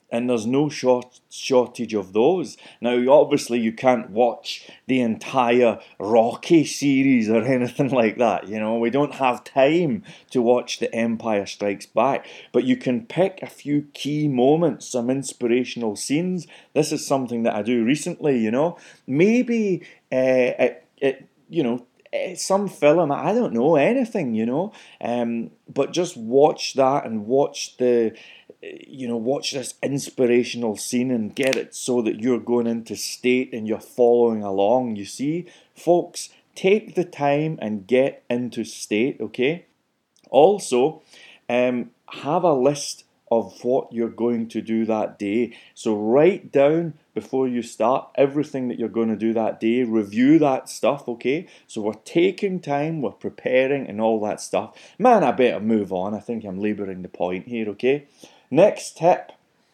and 0.09 0.29
there's 0.29 0.45
no 0.45 0.69
short 0.69 1.19
shortage 1.29 1.93
of 1.93 2.13
those. 2.13 2.57
Now, 2.79 2.97
obviously, 3.11 3.59
you 3.59 3.73
can't 3.73 4.09
watch 4.09 4.69
the 4.87 5.01
entire 5.01 5.79
Rocky 5.99 6.63
series 6.65 7.29
or 7.29 7.43
anything 7.43 7.89
like 7.89 8.17
that. 8.17 8.47
You 8.47 8.59
know, 8.59 8.77
we 8.77 8.89
don't 8.89 9.15
have 9.15 9.43
time 9.43 10.03
to 10.31 10.41
watch 10.41 10.79
The 10.79 10.93
Empire 10.93 11.45
Strikes 11.45 11.85
Back, 11.85 12.25
but 12.51 12.63
you 12.63 12.77
can 12.77 13.05
pick 13.05 13.39
a 13.41 13.47
few 13.47 13.87
key 13.93 14.27
moments, 14.27 14.87
some 14.87 15.09
inspirational 15.09 15.95
scenes. 15.95 16.47
This 16.73 16.91
is 16.91 17.05
something 17.05 17.43
that 17.43 17.55
I 17.55 17.61
do 17.61 17.83
recently. 17.83 18.37
You 18.39 18.51
know, 18.51 18.77
maybe 19.05 19.81
uh, 20.11 20.55
it, 20.59 20.87
it, 20.97 21.27
you 21.49 21.63
know, 21.63 21.85
eh, 22.13 22.35
some 22.35 22.67
film 22.69 23.11
I 23.11 23.33
don't 23.33 23.53
know 23.53 23.75
anything, 23.75 24.33
you 24.33 24.45
know, 24.45 24.73
um, 25.01 25.51
but 25.67 25.91
just 25.91 26.15
watch 26.15 26.75
that 26.75 27.05
and 27.05 27.25
watch 27.25 27.77
the 27.77 28.15
you 28.61 29.07
know, 29.07 29.17
watch 29.17 29.51
this 29.51 29.75
inspirational 29.83 30.77
scene 30.77 31.11
and 31.11 31.35
get 31.35 31.55
it 31.55 31.75
so 31.75 32.01
that 32.01 32.19
you're 32.19 32.39
going 32.39 32.67
into 32.67 32.95
state 32.95 33.53
and 33.53 33.67
you're 33.67 33.79
following 33.79 34.43
along. 34.43 34.95
You 34.95 35.05
see, 35.05 35.45
folks, 35.75 36.29
take 36.55 36.95
the 36.95 37.05
time 37.05 37.59
and 37.61 37.85
get 37.85 38.23
into 38.29 38.63
state, 38.63 39.17
okay? 39.21 39.65
Also, 40.29 41.03
um, 41.47 41.91
have 42.09 42.43
a 42.43 42.53
list 42.53 43.03
of 43.29 43.63
what 43.63 43.91
you're 43.91 44.09
going 44.09 44.47
to 44.47 44.61
do 44.61 44.85
that 44.85 45.19
day. 45.19 45.55
So 45.73 45.95
write 45.95 46.51
down 46.51 46.93
before 47.13 47.47
you 47.47 47.61
start 47.61 48.09
everything 48.15 48.69
that 48.69 48.79
you're 48.79 48.87
going 48.87 49.09
to 49.09 49.17
do 49.17 49.33
that 49.33 49.59
day. 49.59 49.83
Review 49.83 50.39
that 50.39 50.69
stuff, 50.69 51.07
okay? 51.09 51.47
So 51.67 51.81
we're 51.81 51.93
taking 52.05 52.59
time, 52.59 53.01
we're 53.01 53.11
preparing, 53.11 53.85
and 53.87 53.99
all 53.99 54.21
that 54.21 54.39
stuff. 54.39 54.77
Man, 54.97 55.23
I 55.23 55.31
better 55.31 55.59
move 55.59 55.91
on. 55.91 56.13
I 56.13 56.19
think 56.19 56.45
I'm 56.45 56.59
labouring 56.59 57.01
the 57.01 57.09
point 57.09 57.47
here, 57.47 57.67
okay? 57.69 58.07
Next 58.49 58.97
tip 58.97 59.31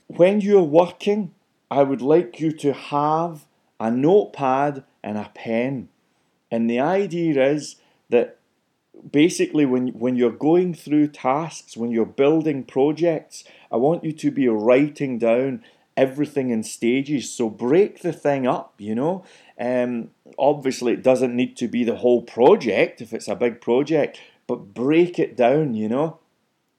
when 0.07 0.41
you're 0.41 0.61
working, 0.61 1.33
I 1.71 1.83
would 1.83 2.01
like 2.01 2.39
you 2.39 2.51
to 2.51 2.73
have 2.73 3.45
a 3.79 3.89
notepad 3.89 4.83
and 5.03 5.17
a 5.17 5.31
pen. 5.33 5.89
And 6.51 6.69
the 6.69 6.79
idea 6.79 7.51
is 7.51 7.77
that 8.09 8.37
basically 9.11 9.65
when 9.65 9.87
when 9.89 10.15
you're 10.15 10.31
going 10.31 10.73
through 10.73 11.07
tasks, 11.07 11.75
when 11.75 11.91
you're 11.91 12.05
building 12.05 12.63
projects, 12.63 13.43
I 13.71 13.77
want 13.77 14.03
you 14.03 14.11
to 14.13 14.31
be 14.31 14.47
writing 14.47 15.17
down 15.17 15.63
everything 15.97 16.49
in 16.49 16.63
stages. 16.63 17.31
So 17.31 17.49
break 17.49 18.01
the 18.01 18.13
thing 18.13 18.47
up, 18.47 18.75
you 18.77 18.95
know. 18.95 19.23
Um, 19.59 20.09
obviously, 20.37 20.93
it 20.93 21.03
doesn't 21.03 21.35
need 21.35 21.57
to 21.57 21.67
be 21.67 21.83
the 21.83 21.97
whole 21.97 22.21
project 22.21 23.01
if 23.01 23.13
it's 23.13 23.27
a 23.27 23.35
big 23.35 23.61
project, 23.61 24.19
but 24.47 24.73
break 24.73 25.19
it 25.19 25.35
down, 25.37 25.73
you 25.73 25.89
know, 25.89 26.19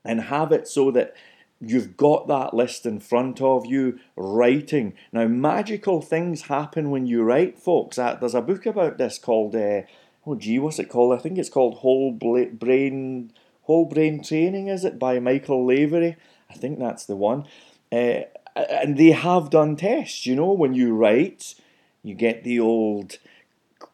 and 0.04 0.22
have 0.22 0.52
it 0.52 0.66
so 0.68 0.90
that 0.92 1.14
You've 1.60 1.96
got 1.96 2.28
that 2.28 2.52
list 2.52 2.84
in 2.84 3.00
front 3.00 3.40
of 3.40 3.64
you, 3.66 3.98
writing. 4.16 4.94
Now, 5.12 5.26
magical 5.26 6.00
things 6.00 6.42
happen 6.42 6.90
when 6.90 7.06
you 7.06 7.22
write, 7.22 7.58
folks. 7.58 7.98
Uh, 7.98 8.16
there's 8.16 8.34
a 8.34 8.42
book 8.42 8.66
about 8.66 8.98
this 8.98 9.18
called, 9.18 9.54
uh, 9.54 9.82
oh 10.26 10.34
gee, 10.36 10.58
what's 10.58 10.78
it 10.78 10.88
called? 10.88 11.18
I 11.18 11.22
think 11.22 11.38
it's 11.38 11.48
called 11.48 11.78
Whole 11.78 12.12
Brain 12.12 13.32
Whole 13.62 13.86
Brain 13.86 14.22
Training, 14.22 14.68
is 14.68 14.84
it, 14.84 14.98
by 14.98 15.18
Michael 15.18 15.64
Lavery? 15.64 16.16
I 16.50 16.54
think 16.54 16.78
that's 16.78 17.06
the 17.06 17.16
one. 17.16 17.46
Uh, 17.90 18.22
and 18.56 18.96
they 18.96 19.10
have 19.10 19.50
done 19.50 19.76
tests, 19.76 20.26
you 20.26 20.36
know, 20.36 20.52
when 20.52 20.74
you 20.74 20.94
write, 20.94 21.54
you 22.02 22.14
get 22.14 22.44
the 22.44 22.60
old 22.60 23.18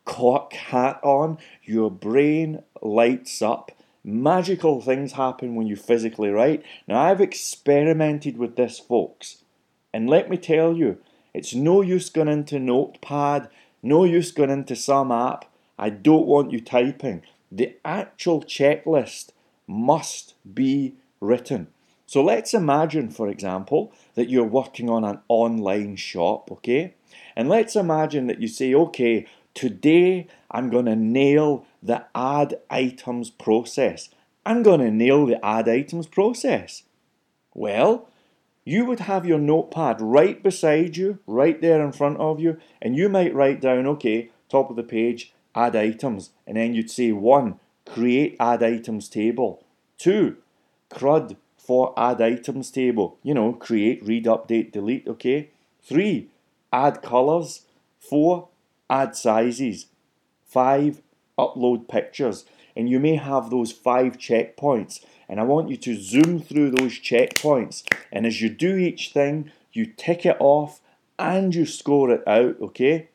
cock 0.05 0.52
hat 0.52 1.00
on, 1.02 1.38
your 1.62 1.90
brain 1.90 2.62
lights 2.83 3.40
up 3.40 3.73
Magical 4.11 4.81
things 4.81 5.12
happen 5.12 5.55
when 5.55 5.69
you 5.69 5.76
physically 5.76 6.31
write. 6.31 6.64
Now, 6.88 7.00
I've 7.00 7.21
experimented 7.21 8.38
with 8.38 8.57
this, 8.57 8.81
folks, 8.81 9.45
and 9.93 10.11
let 10.11 10.29
me 10.29 10.37
tell 10.37 10.76
you, 10.76 10.99
it's 11.33 11.55
no 11.55 11.81
use 11.81 12.11
going 12.11 12.26
into 12.26 12.59
Notepad, 12.59 13.49
no 13.85 14.02
use 14.02 14.33
going 14.33 14.50
into 14.50 14.75
some 14.75 15.12
app. 15.12 15.45
I 15.79 15.90
don't 15.90 16.26
want 16.26 16.50
you 16.50 16.61
typing. 16.61 17.23
The 17.52 17.76
actual 17.85 18.43
checklist 18.43 19.31
must 19.69 20.35
be 20.55 20.97
written. 21.21 21.69
So 22.05 22.25
let's 22.25 22.52
imagine, 22.52 23.11
for 23.11 23.29
example, 23.29 23.93
that 24.17 24.29
you're 24.29 24.45
working 24.45 24.90
on 24.90 25.05
an 25.05 25.21
online 25.29 25.95
shop, 25.95 26.50
okay? 26.50 26.95
And 27.37 27.49
let's 27.49 27.76
imagine 27.76 28.26
that 28.26 28.40
you 28.40 28.49
say, 28.49 28.75
okay, 28.75 29.26
today 29.61 30.26
I'm 30.50 30.71
going 30.71 30.87
to 30.87 30.97
nail 30.97 31.67
the 31.83 32.07
add 32.14 32.55
items 32.71 33.29
process. 33.29 34.09
I'm 34.47 34.62
going 34.62 34.81
to 34.81 34.90
nail 34.90 35.26
the 35.26 35.45
add 35.45 35.69
items 35.69 36.07
process. 36.07 36.85
Well, 37.52 38.09
you 38.64 38.87
would 38.87 39.00
have 39.00 39.26
your 39.26 39.38
notepad 39.38 40.00
right 40.00 40.43
beside 40.43 40.97
you, 40.97 41.19
right 41.26 41.61
there 41.61 41.85
in 41.85 41.93
front 41.93 42.17
of 42.17 42.40
you, 42.40 42.59
and 42.81 42.97
you 42.97 43.11
might 43.11 43.35
write 43.35 43.61
down, 43.61 43.87
okay, 43.87 44.31
top 44.49 44.71
of 44.71 44.76
the 44.76 44.83
page, 44.83 45.35
add 45.55 45.76
items, 45.76 46.31
and 46.47 46.57
then 46.57 46.73
you'd 46.73 46.90
say 46.90 47.12
one, 47.12 47.61
create 47.85 48.37
add 48.40 48.62
items 48.62 49.11
table. 49.11 49.62
Two, 49.99 50.38
CRUD 50.88 51.37
for 51.59 51.93
add 51.99 52.23
items 52.23 52.71
table. 52.71 53.19
You 53.23 53.35
know, 53.35 53.52
create, 53.52 54.02
read, 54.07 54.25
update, 54.25 54.73
delete, 54.73 55.07
okay? 55.07 55.50
Three, 55.83 56.31
add 56.73 57.02
colors. 57.02 57.67
Four, 57.99 58.49
add 58.90 59.16
sizes. 59.16 59.87
Five, 60.44 61.00
upload 61.38 61.88
pictures. 61.88 62.44
And 62.76 62.88
you 62.88 63.00
may 63.00 63.16
have 63.16 63.50
those 63.50 63.73
five 63.73 64.18
checkpoints. 64.18 65.04
And 65.28 65.40
I 65.40 65.44
want 65.44 65.70
you 65.70 65.76
to 65.76 66.00
zoom 66.00 66.40
through 66.40 66.73
those 66.73 66.92
checkpoints. 66.94 67.85
And 68.11 68.26
as 68.26 68.42
you 68.42 68.50
do 68.50 68.76
each 68.76 69.12
thing, 69.12 69.52
you 69.73 69.87
tick 69.87 70.26
it 70.26 70.37
off 70.40 70.80
and 71.18 71.54
you 71.54 71.66
score 71.66 72.11
it 72.11 72.26
out, 72.26 72.56
okay? 72.61 73.11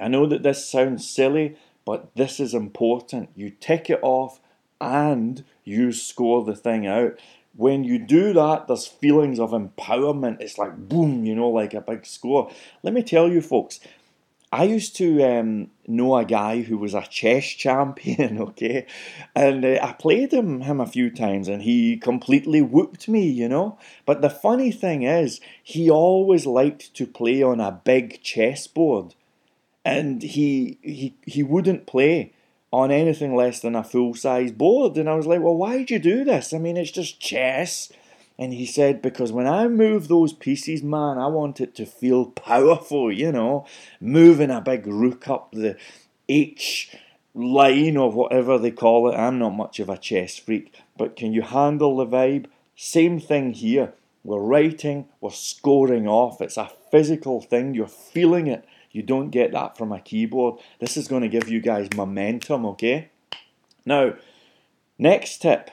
I 0.00 0.08
know 0.08 0.26
that 0.26 0.42
this 0.42 0.68
sounds 0.68 1.08
silly, 1.08 1.56
but 1.84 2.14
this 2.16 2.40
is 2.40 2.54
important. 2.54 3.30
You 3.34 3.50
tick 3.50 3.90
it 3.90 4.00
off 4.02 4.40
and 4.80 5.44
you 5.64 5.92
score 5.92 6.44
the 6.44 6.56
thing 6.56 6.86
out. 6.86 7.18
When 7.56 7.84
you 7.84 7.98
do 7.98 8.32
that, 8.32 8.66
there's 8.66 8.86
feelings 8.86 9.38
of 9.38 9.50
empowerment. 9.50 10.40
It's 10.40 10.58
like 10.58 10.76
boom, 10.76 11.24
you 11.24 11.34
know, 11.34 11.48
like 11.48 11.74
a 11.74 11.80
big 11.80 12.06
score. 12.06 12.50
Let 12.82 12.94
me 12.94 13.02
tell 13.02 13.28
you, 13.28 13.40
folks, 13.40 13.78
I 14.54 14.62
used 14.62 14.94
to 14.98 15.20
um, 15.24 15.70
know 15.88 16.16
a 16.16 16.24
guy 16.24 16.62
who 16.62 16.78
was 16.78 16.94
a 16.94 17.02
chess 17.02 17.44
champion, 17.64 18.40
okay, 18.40 18.86
and 19.34 19.64
uh, 19.64 19.80
I 19.82 19.92
played 19.94 20.32
him 20.32 20.60
him 20.60 20.80
a 20.80 20.86
few 20.86 21.10
times, 21.10 21.48
and 21.48 21.62
he 21.62 21.96
completely 21.96 22.62
whooped 22.62 23.08
me, 23.08 23.28
you 23.28 23.48
know. 23.48 23.78
But 24.06 24.22
the 24.22 24.30
funny 24.30 24.70
thing 24.70 25.02
is, 25.02 25.40
he 25.60 25.90
always 25.90 26.46
liked 26.46 26.94
to 26.94 27.04
play 27.04 27.42
on 27.42 27.58
a 27.58 27.80
big 27.84 28.22
chessboard, 28.22 29.16
and 29.84 30.22
he 30.22 30.78
he 30.82 31.16
he 31.26 31.42
wouldn't 31.42 31.86
play 31.86 32.32
on 32.70 32.92
anything 32.92 33.34
less 33.34 33.58
than 33.58 33.74
a 33.74 33.82
full 33.82 34.14
size 34.14 34.52
board. 34.52 34.96
And 34.96 35.08
I 35.08 35.14
was 35.16 35.26
like, 35.26 35.40
well, 35.40 35.56
why'd 35.56 35.90
you 35.90 35.98
do 35.98 36.22
this? 36.22 36.54
I 36.54 36.58
mean, 36.58 36.76
it's 36.76 36.92
just 36.92 37.20
chess. 37.20 37.92
And 38.38 38.52
he 38.52 38.66
said, 38.66 39.00
because 39.00 39.30
when 39.30 39.46
I 39.46 39.68
move 39.68 40.08
those 40.08 40.32
pieces, 40.32 40.82
man, 40.82 41.18
I 41.18 41.28
want 41.28 41.60
it 41.60 41.74
to 41.76 41.86
feel 41.86 42.26
powerful, 42.26 43.12
you 43.12 43.30
know, 43.30 43.64
moving 44.00 44.50
a 44.50 44.60
big 44.60 44.86
rook 44.86 45.28
up 45.28 45.52
the 45.52 45.76
H 46.28 46.90
line 47.34 47.96
or 47.96 48.10
whatever 48.10 48.58
they 48.58 48.70
call 48.70 49.08
it. 49.10 49.16
I'm 49.16 49.38
not 49.38 49.50
much 49.50 49.78
of 49.80 49.88
a 49.88 49.98
chess 49.98 50.36
freak, 50.38 50.74
but 50.96 51.16
can 51.16 51.32
you 51.32 51.42
handle 51.42 51.96
the 51.96 52.06
vibe? 52.06 52.46
Same 52.76 53.20
thing 53.20 53.52
here. 53.52 53.92
We're 54.24 54.40
writing, 54.40 55.08
we're 55.20 55.30
scoring 55.30 56.08
off. 56.08 56.40
It's 56.40 56.56
a 56.56 56.72
physical 56.90 57.40
thing, 57.40 57.74
you're 57.74 57.86
feeling 57.86 58.46
it. 58.46 58.64
You 58.90 59.02
don't 59.02 59.30
get 59.30 59.52
that 59.52 59.76
from 59.76 59.92
a 59.92 60.00
keyboard. 60.00 60.60
This 60.78 60.96
is 60.96 61.08
going 61.08 61.22
to 61.22 61.28
give 61.28 61.48
you 61.48 61.60
guys 61.60 61.88
momentum, 61.94 62.64
okay? 62.66 63.10
Now, 63.84 64.14
next 64.98 65.42
tip. 65.42 65.70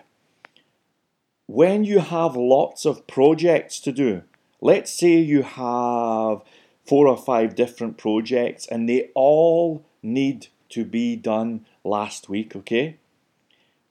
When 1.53 1.83
you 1.83 1.99
have 1.99 2.37
lots 2.37 2.85
of 2.85 3.07
projects 3.07 3.81
to 3.81 3.91
do, 3.91 4.21
let's 4.61 4.89
say 4.89 5.17
you 5.17 5.41
have 5.41 6.43
four 6.85 7.09
or 7.09 7.17
five 7.17 7.55
different 7.55 7.97
projects 7.97 8.65
and 8.67 8.87
they 8.87 9.09
all 9.15 9.85
need 10.01 10.47
to 10.69 10.85
be 10.85 11.17
done 11.17 11.65
last 11.83 12.29
week, 12.29 12.55
okay? 12.55 12.99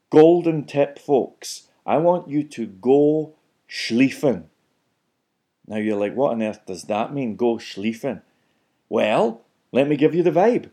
Golden 0.09 0.64
tip, 0.64 0.99
folks. 0.99 1.69
I 1.85 1.99
want 1.99 2.31
you 2.31 2.45
to 2.45 2.64
go 2.64 3.35
schlieffen. 3.69 4.45
Now 5.67 5.76
you're 5.76 6.00
like, 6.00 6.14
what 6.14 6.33
on 6.33 6.43
earth 6.43 6.64
does 6.64 6.85
that 6.85 7.12
mean? 7.12 7.37
Go 7.37 7.57
schlieffen. 7.57 8.23
Well, 8.88 9.43
let 9.71 9.87
me 9.87 9.97
give 9.97 10.14
you 10.14 10.23
the 10.23 10.31
vibe. 10.31 10.71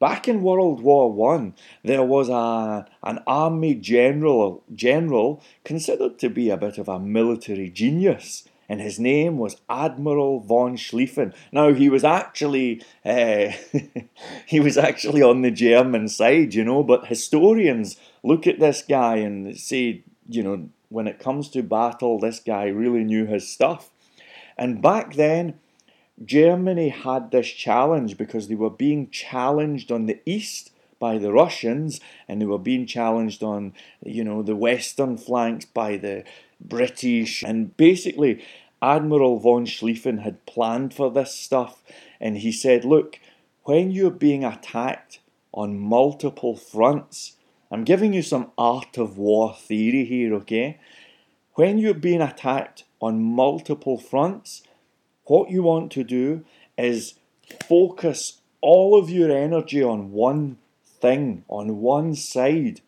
Back 0.00 0.28
in 0.28 0.42
World 0.42 0.80
War 0.80 1.12
One, 1.12 1.54
there 1.82 2.04
was 2.04 2.28
a, 2.28 2.86
an 3.02 3.18
army 3.26 3.74
general, 3.74 4.62
general 4.74 5.42
considered 5.64 6.18
to 6.20 6.28
be 6.30 6.50
a 6.50 6.56
bit 6.56 6.78
of 6.78 6.88
a 6.88 7.00
military 7.00 7.68
genius 7.68 8.44
and 8.68 8.80
his 8.80 9.00
name 9.00 9.38
was 9.38 9.60
Admiral 9.68 10.40
von 10.40 10.76
Schlieffen. 10.76 11.34
Now 11.52 11.72
he 11.72 11.88
was 11.88 12.04
actually 12.04 12.82
uh, 13.04 13.52
he 14.46 14.60
was 14.60 14.76
actually 14.76 15.22
on 15.22 15.42
the 15.42 15.50
German 15.50 16.08
side, 16.08 16.54
you 16.54 16.64
know. 16.64 16.82
But 16.82 17.06
historians 17.06 17.96
look 18.22 18.46
at 18.46 18.60
this 18.60 18.82
guy 18.82 19.16
and 19.16 19.56
say, 19.58 20.02
you 20.28 20.42
know, 20.42 20.68
when 20.90 21.06
it 21.06 21.18
comes 21.18 21.48
to 21.50 21.62
battle, 21.62 22.18
this 22.18 22.40
guy 22.40 22.66
really 22.66 23.04
knew 23.04 23.26
his 23.26 23.48
stuff. 23.48 23.90
And 24.56 24.82
back 24.82 25.14
then, 25.14 25.58
Germany 26.24 26.88
had 26.88 27.30
this 27.30 27.48
challenge 27.48 28.18
because 28.18 28.48
they 28.48 28.54
were 28.54 28.70
being 28.70 29.10
challenged 29.10 29.92
on 29.92 30.06
the 30.06 30.20
east 30.26 30.72
by 30.98 31.18
the 31.18 31.32
Russians, 31.32 32.00
and 32.26 32.40
they 32.40 32.46
were 32.46 32.58
being 32.58 32.86
challenged 32.86 33.42
on, 33.42 33.72
you 34.04 34.24
know, 34.24 34.42
the 34.42 34.56
western 34.56 35.16
flanks 35.16 35.64
by 35.64 35.96
the 35.96 36.24
British. 36.60 37.44
And 37.44 37.76
basically, 37.76 38.44
Admiral 38.82 39.38
von 39.38 39.64
Schlieffen 39.64 40.22
had 40.22 40.44
planned 40.46 40.92
for 40.92 41.10
this 41.10 41.34
stuff, 41.34 41.82
and 42.20 42.38
he 42.38 42.50
said, 42.50 42.84
Look, 42.84 43.20
when 43.64 43.90
you're 43.90 44.10
being 44.10 44.44
attacked 44.44 45.20
on 45.52 45.78
multiple 45.78 46.56
fronts, 46.56 47.36
I'm 47.70 47.84
giving 47.84 48.12
you 48.12 48.22
some 48.22 48.50
art 48.56 48.96
of 48.96 49.18
war 49.18 49.54
theory 49.54 50.04
here, 50.04 50.34
okay? 50.34 50.80
When 51.54 51.78
you're 51.78 51.94
being 51.94 52.22
attacked 52.22 52.84
on 53.00 53.22
multiple 53.22 53.98
fronts, 53.98 54.62
what 55.28 55.50
you 55.50 55.62
want 55.62 55.92
to 55.92 56.04
do 56.04 56.44
is 56.76 57.14
focus 57.68 58.40
all 58.60 58.98
of 58.98 59.10
your 59.10 59.30
energy 59.30 59.82
on 59.82 60.12
one 60.12 60.58
thing, 60.84 61.44
on 61.48 61.80
one 61.80 62.14
side. 62.14 62.80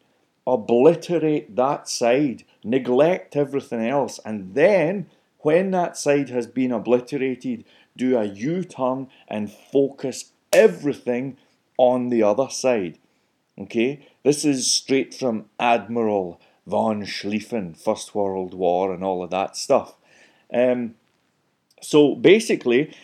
Obliterate 0.46 1.54
that 1.54 1.88
side, 1.88 2.44
neglect 2.64 3.36
everything 3.36 3.86
else, 3.86 4.18
and 4.24 4.54
then 4.54 5.06
when 5.40 5.70
that 5.70 5.96
side 5.96 6.28
has 6.30 6.46
been 6.46 6.72
obliterated, 6.72 7.64
do 7.96 8.16
a 8.16 8.24
U 8.24 8.64
turn 8.64 9.08
and 9.28 9.52
focus 9.52 10.32
everything 10.52 11.36
on 11.76 12.08
the 12.08 12.22
other 12.22 12.48
side. 12.50 12.98
Okay, 13.58 14.06
this 14.24 14.44
is 14.44 14.72
straight 14.72 15.14
from 15.14 15.46
Admiral 15.58 16.40
von 16.66 17.04
Schlieffen, 17.04 17.76
First 17.76 18.14
World 18.14 18.54
War, 18.54 18.92
and 18.92 19.04
all 19.04 19.22
of 19.22 19.30
that 19.30 19.56
stuff. 19.56 19.94
Um, 20.52 20.94
so 21.80 22.14
basically, 22.14 22.94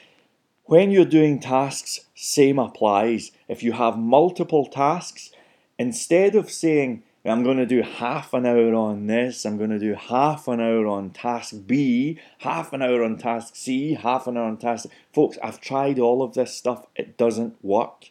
when 0.65 0.91
you're 0.91 1.05
doing 1.05 1.41
tasks, 1.41 2.01
same 2.15 2.59
applies. 2.59 3.31
If 3.49 3.63
you 3.63 3.73
have 3.73 3.99
multiple 3.99 4.67
tasks, 4.67 5.31
instead 5.79 6.35
of 6.35 6.51
saying, 6.51 7.03
I'm 7.25 7.43
going 7.43 7.57
to 7.57 7.67
do 7.67 7.83
half 7.83 8.33
an 8.35 8.47
hour 8.47 8.75
on 8.75 9.07
this, 9.07 9.45
I'm 9.45 9.59
going 9.59 9.71
to 9.71 9.79
do 9.79 9.95
half 9.95 10.47
an 10.47 10.61
hour 10.61 10.87
on 10.87 11.11
task 11.11 11.55
B, 11.67 12.19
half 12.39 12.73
an 12.73 12.83
hour 12.83 13.03
on 13.03 13.19
task 13.19 13.57
C, 13.57 13.95
half 13.95 14.27
an 14.27 14.37
hour 14.37 14.45
on 14.45 14.57
task. 14.57 14.87
Folks, 15.13 15.37
I've 15.43 15.61
tried 15.61 15.99
all 15.99 16.23
of 16.23 16.35
this 16.35 16.55
stuff, 16.55 16.87
it 16.95 17.17
doesn't 17.17 17.63
work. 17.65 18.11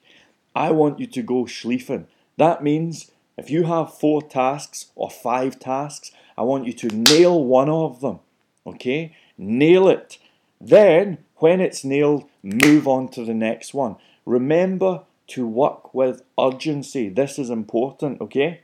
I 0.56 0.72
want 0.72 1.00
you 1.00 1.08
to 1.08 1.22
go 1.22 1.44
schlieffen. 1.44 2.06
That 2.38 2.64
means 2.64 3.12
if 3.38 3.50
you 3.50 3.64
have 3.64 3.98
four 3.98 4.22
tasks 4.22 4.88
or 4.96 5.10
five 5.10 5.60
tasks, 5.60 6.12
I 6.38 6.44
want 6.44 6.66
you 6.66 6.74
to 6.74 6.88
nail 6.88 7.44
one 7.44 7.70
of 7.70 8.02
them. 8.02 8.20
Okay? 8.68 9.16
Nail 9.38 9.88
it. 9.88 10.18
Then, 10.60 11.20
when 11.38 11.60
it's 11.60 11.84
nailed, 11.84 12.26
move 12.42 12.88
on 12.88 13.10
to 13.10 13.26
the 13.26 13.34
next 13.34 13.74
one. 13.74 13.98
Remember 14.26 15.04
to 15.28 15.48
work 15.48 15.94
with 15.94 16.24
urgency. 16.40 17.10
This 17.10 17.38
is 17.40 17.50
important, 17.50 18.22
okay? 18.22 18.62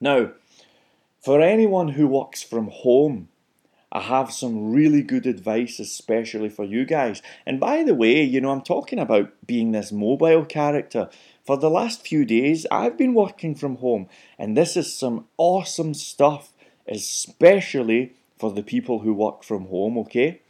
Now, 0.00 0.32
for 1.20 1.40
anyone 1.40 1.88
who 1.88 2.06
works 2.06 2.42
from 2.42 2.68
home, 2.68 3.28
I 3.92 4.00
have 4.00 4.32
some 4.32 4.72
really 4.72 5.02
good 5.02 5.26
advice, 5.26 5.78
especially 5.78 6.48
for 6.48 6.64
you 6.64 6.84
guys. 6.84 7.22
And 7.46 7.60
by 7.60 7.82
the 7.82 7.94
way, 7.94 8.22
you 8.22 8.40
know, 8.40 8.50
I'm 8.50 8.62
talking 8.62 8.98
about 8.98 9.32
being 9.46 9.72
this 9.72 9.92
mobile 9.92 10.44
character. 10.44 11.08
For 11.44 11.56
the 11.56 11.70
last 11.70 12.06
few 12.06 12.24
days, 12.24 12.66
I've 12.70 12.98
been 12.98 13.14
working 13.14 13.54
from 13.54 13.76
home, 13.76 14.08
and 14.38 14.56
this 14.56 14.76
is 14.76 14.92
some 14.92 15.26
awesome 15.38 15.94
stuff, 15.94 16.52
especially 16.88 18.14
for 18.38 18.52
the 18.52 18.62
people 18.62 18.98
who 18.98 19.14
work 19.14 19.44
from 19.44 19.66
home, 19.66 19.96
okay? 19.98 20.42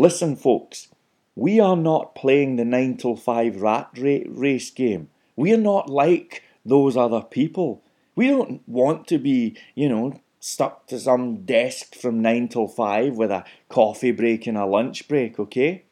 Listen, 0.00 0.34
folks, 0.34 0.88
we 1.36 1.60
are 1.60 1.76
not 1.76 2.14
playing 2.14 2.56
the 2.56 2.64
9 2.64 2.96
till 2.96 3.16
5 3.16 3.60
rat 3.60 3.90
race 3.94 4.70
game. 4.70 5.10
We 5.36 5.52
are 5.52 5.58
not 5.58 5.90
like 5.90 6.42
those 6.64 6.96
other 6.96 7.20
people. 7.20 7.82
We 8.16 8.28
don't 8.28 8.66
want 8.66 9.06
to 9.08 9.18
be, 9.18 9.58
you 9.74 9.90
know, 9.90 10.18
stuck 10.38 10.86
to 10.86 10.98
some 10.98 11.44
desk 11.44 11.94
from 11.94 12.22
9 12.22 12.48
till 12.48 12.66
5 12.66 13.14
with 13.14 13.30
a 13.30 13.44
coffee 13.68 14.10
break 14.10 14.46
and 14.46 14.56
a 14.56 14.64
lunch 14.64 15.06
break, 15.06 15.38
okay? 15.38 15.82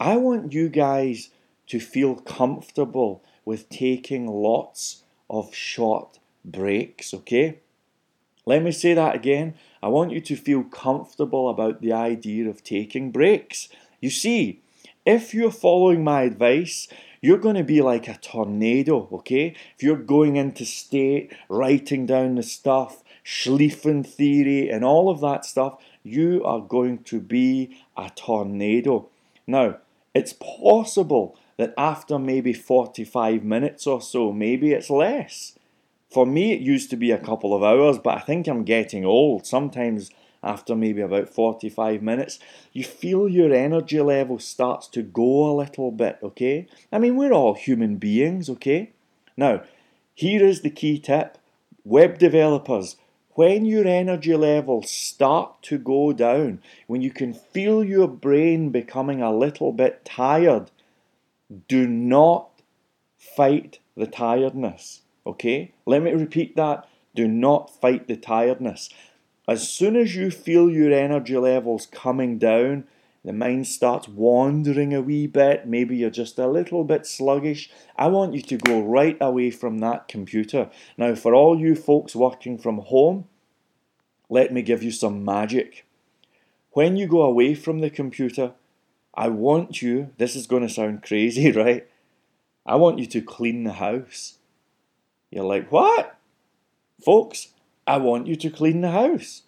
I 0.00 0.16
want 0.16 0.52
you 0.52 0.68
guys 0.68 1.30
to 1.68 1.78
feel 1.78 2.16
comfortable 2.16 3.22
with 3.44 3.68
taking 3.68 4.26
lots 4.26 5.04
of 5.30 5.54
short 5.54 6.18
breaks, 6.44 7.14
okay? 7.14 7.60
Let 8.44 8.62
me 8.62 8.72
say 8.72 8.94
that 8.94 9.14
again. 9.14 9.54
I 9.82 9.88
want 9.88 10.10
you 10.10 10.20
to 10.20 10.36
feel 10.36 10.64
comfortable 10.64 11.48
about 11.48 11.80
the 11.80 11.92
idea 11.92 12.48
of 12.48 12.64
taking 12.64 13.12
breaks. 13.12 13.68
You 14.00 14.10
see, 14.10 14.60
if 15.06 15.32
you're 15.32 15.52
following 15.52 16.02
my 16.02 16.22
advice, 16.22 16.88
you're 17.20 17.38
going 17.38 17.54
to 17.54 17.62
be 17.62 17.80
like 17.80 18.08
a 18.08 18.18
tornado, 18.18 19.08
okay? 19.12 19.54
If 19.76 19.82
you're 19.82 19.96
going 19.96 20.36
into 20.36 20.64
state, 20.64 21.32
writing 21.48 22.04
down 22.04 22.34
the 22.34 22.42
stuff, 22.42 23.04
Schlieffen 23.24 24.04
theory, 24.04 24.68
and 24.68 24.84
all 24.84 25.08
of 25.08 25.20
that 25.20 25.44
stuff, 25.44 25.80
you 26.02 26.42
are 26.44 26.60
going 26.60 27.04
to 27.04 27.20
be 27.20 27.76
a 27.96 28.10
tornado. 28.10 29.08
Now, 29.46 29.78
it's 30.14 30.32
possible 30.32 31.38
that 31.58 31.74
after 31.78 32.18
maybe 32.18 32.52
45 32.52 33.44
minutes 33.44 33.86
or 33.86 34.02
so, 34.02 34.32
maybe 34.32 34.72
it's 34.72 34.90
less. 34.90 35.56
For 36.12 36.26
me, 36.26 36.52
it 36.52 36.60
used 36.60 36.90
to 36.90 36.96
be 36.96 37.10
a 37.10 37.18
couple 37.18 37.54
of 37.54 37.62
hours, 37.62 37.98
but 37.98 38.16
I 38.16 38.20
think 38.20 38.46
I'm 38.46 38.64
getting 38.64 39.04
old. 39.04 39.46
Sometimes 39.46 40.10
after 40.42 40.74
maybe 40.74 41.00
about 41.00 41.28
45 41.28 42.02
minutes, 42.02 42.38
you 42.72 42.84
feel 42.84 43.28
your 43.28 43.52
energy 43.52 44.00
level 44.00 44.38
starts 44.38 44.88
to 44.88 45.02
go 45.02 45.50
a 45.50 45.56
little 45.56 45.90
bit, 45.90 46.18
okay? 46.22 46.66
I 46.90 46.98
mean, 46.98 47.16
we're 47.16 47.32
all 47.32 47.54
human 47.54 47.96
beings, 47.96 48.50
okay? 48.50 48.90
Now, 49.36 49.62
here 50.14 50.44
is 50.44 50.60
the 50.60 50.70
key 50.70 50.98
tip 50.98 51.38
web 51.84 52.18
developers, 52.18 52.96
when 53.34 53.64
your 53.64 53.86
energy 53.86 54.36
levels 54.36 54.90
start 54.90 55.62
to 55.62 55.78
go 55.78 56.12
down, 56.12 56.60
when 56.86 57.00
you 57.00 57.10
can 57.10 57.32
feel 57.32 57.82
your 57.82 58.06
brain 58.06 58.70
becoming 58.70 59.22
a 59.22 59.34
little 59.34 59.72
bit 59.72 60.04
tired, 60.04 60.70
do 61.68 61.86
not 61.86 62.50
fight 63.16 63.78
the 63.96 64.06
tiredness, 64.06 65.01
okay? 65.26 65.72
Let 65.86 66.02
me 66.02 66.12
repeat 66.12 66.56
that. 66.56 66.88
Do 67.14 67.28
not 67.28 67.80
fight 67.80 68.08
the 68.08 68.16
tiredness. 68.16 68.88
As 69.48 69.68
soon 69.68 69.96
as 69.96 70.14
you 70.14 70.30
feel 70.30 70.70
your 70.70 70.92
energy 70.92 71.36
levels 71.36 71.86
coming 71.86 72.38
down, 72.38 72.84
the 73.24 73.32
mind 73.32 73.68
starts 73.68 74.08
wandering 74.08 74.92
a 74.92 75.00
wee 75.00 75.28
bit, 75.28 75.66
maybe 75.66 75.96
you're 75.96 76.10
just 76.10 76.38
a 76.38 76.48
little 76.48 76.82
bit 76.82 77.06
sluggish. 77.06 77.70
I 77.96 78.08
want 78.08 78.34
you 78.34 78.42
to 78.42 78.56
go 78.56 78.80
right 78.80 79.16
away 79.20 79.50
from 79.50 79.78
that 79.78 80.08
computer. 80.08 80.70
Now, 80.96 81.14
for 81.14 81.34
all 81.34 81.58
you 81.58 81.76
folks 81.76 82.16
working 82.16 82.58
from 82.58 82.78
home, 82.78 83.26
let 84.28 84.52
me 84.52 84.62
give 84.62 84.82
you 84.82 84.90
some 84.90 85.24
magic. 85.24 85.86
When 86.72 86.96
you 86.96 87.06
go 87.06 87.22
away 87.22 87.54
from 87.54 87.80
the 87.80 87.90
computer, 87.90 88.52
I 89.14 89.28
want 89.28 89.82
you, 89.82 90.10
this 90.16 90.34
is 90.34 90.46
going 90.46 90.62
to 90.62 90.72
sound 90.72 91.02
crazy, 91.02 91.52
right? 91.52 91.86
I 92.64 92.76
want 92.76 92.98
you 92.98 93.06
to 93.06 93.22
clean 93.22 93.64
the 93.64 93.74
house. 93.74 94.38
You're 95.32 95.44
like, 95.44 95.72
what? 95.72 96.16
Folks, 97.04 97.48
I 97.86 97.96
want 97.96 98.28
you 98.28 98.36
to 98.36 98.50
clean 98.50 98.82
the 98.82 98.92
house. 98.92 99.42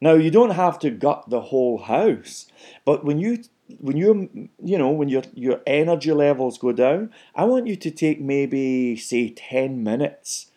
Now 0.00 0.14
you 0.14 0.30
don't 0.30 0.50
have 0.50 0.78
to 0.80 0.90
gut 0.90 1.24
the 1.28 1.40
whole 1.40 1.78
house, 1.78 2.46
but 2.84 3.04
when 3.04 3.18
you 3.18 3.42
when 3.78 3.96
you 3.96 4.48
you 4.62 4.78
know 4.78 4.90
when 4.90 5.08
your 5.08 5.22
your 5.34 5.60
energy 5.66 6.12
levels 6.12 6.58
go 6.58 6.72
down, 6.72 7.10
I 7.34 7.44
want 7.44 7.66
you 7.66 7.76
to 7.76 7.90
take 7.90 8.20
maybe 8.20 8.96
say 8.96 9.30
10 9.30 9.82
minutes 9.82 10.50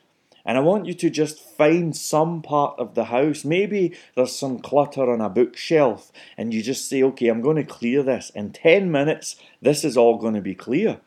and 0.45 0.57
I 0.57 0.61
want 0.61 0.85
you 0.85 0.93
to 0.93 1.09
just 1.09 1.39
find 1.39 1.95
some 1.95 2.41
part 2.41 2.77
of 2.77 2.95
the 2.95 3.05
house. 3.05 3.45
Maybe 3.45 3.95
there's 4.15 4.35
some 4.35 4.59
clutter 4.59 5.09
on 5.11 5.21
a 5.21 5.29
bookshelf, 5.29 6.11
and 6.37 6.53
you 6.53 6.61
just 6.61 6.89
say, 6.89 7.01
okay, 7.03 7.29
I'm 7.29 7.41
going 7.41 7.55
to 7.55 7.63
clear 7.63 8.03
this. 8.03 8.29
In 8.35 8.51
10 8.51 8.91
minutes, 8.91 9.37
this 9.61 9.85
is 9.85 9.95
all 9.95 10.17
going 10.17 10.33
to 10.33 10.41
be 10.41 10.55
clear. 10.55 10.99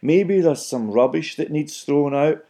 Maybe 0.00 0.40
there's 0.40 0.64
some 0.64 0.90
rubbish 0.90 1.36
that 1.36 1.50
needs 1.50 1.82
thrown 1.82 2.14
out. 2.14 2.44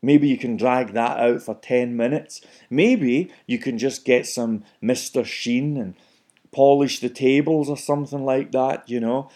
Maybe 0.00 0.28
you 0.28 0.38
can 0.38 0.56
drag 0.56 0.92
that 0.92 1.18
out 1.18 1.42
for 1.42 1.54
10 1.54 1.96
minutes. 1.96 2.40
Maybe 2.70 3.32
you 3.46 3.58
can 3.58 3.78
just 3.78 4.04
get 4.04 4.26
some 4.26 4.64
Mr. 4.82 5.24
Sheen 5.24 5.76
and 5.76 5.94
polish 6.52 7.00
the 7.00 7.08
tables 7.08 7.68
or 7.68 7.76
something 7.76 8.24
like 8.24 8.52
that, 8.52 8.88
you 8.88 9.00
know. 9.00 9.30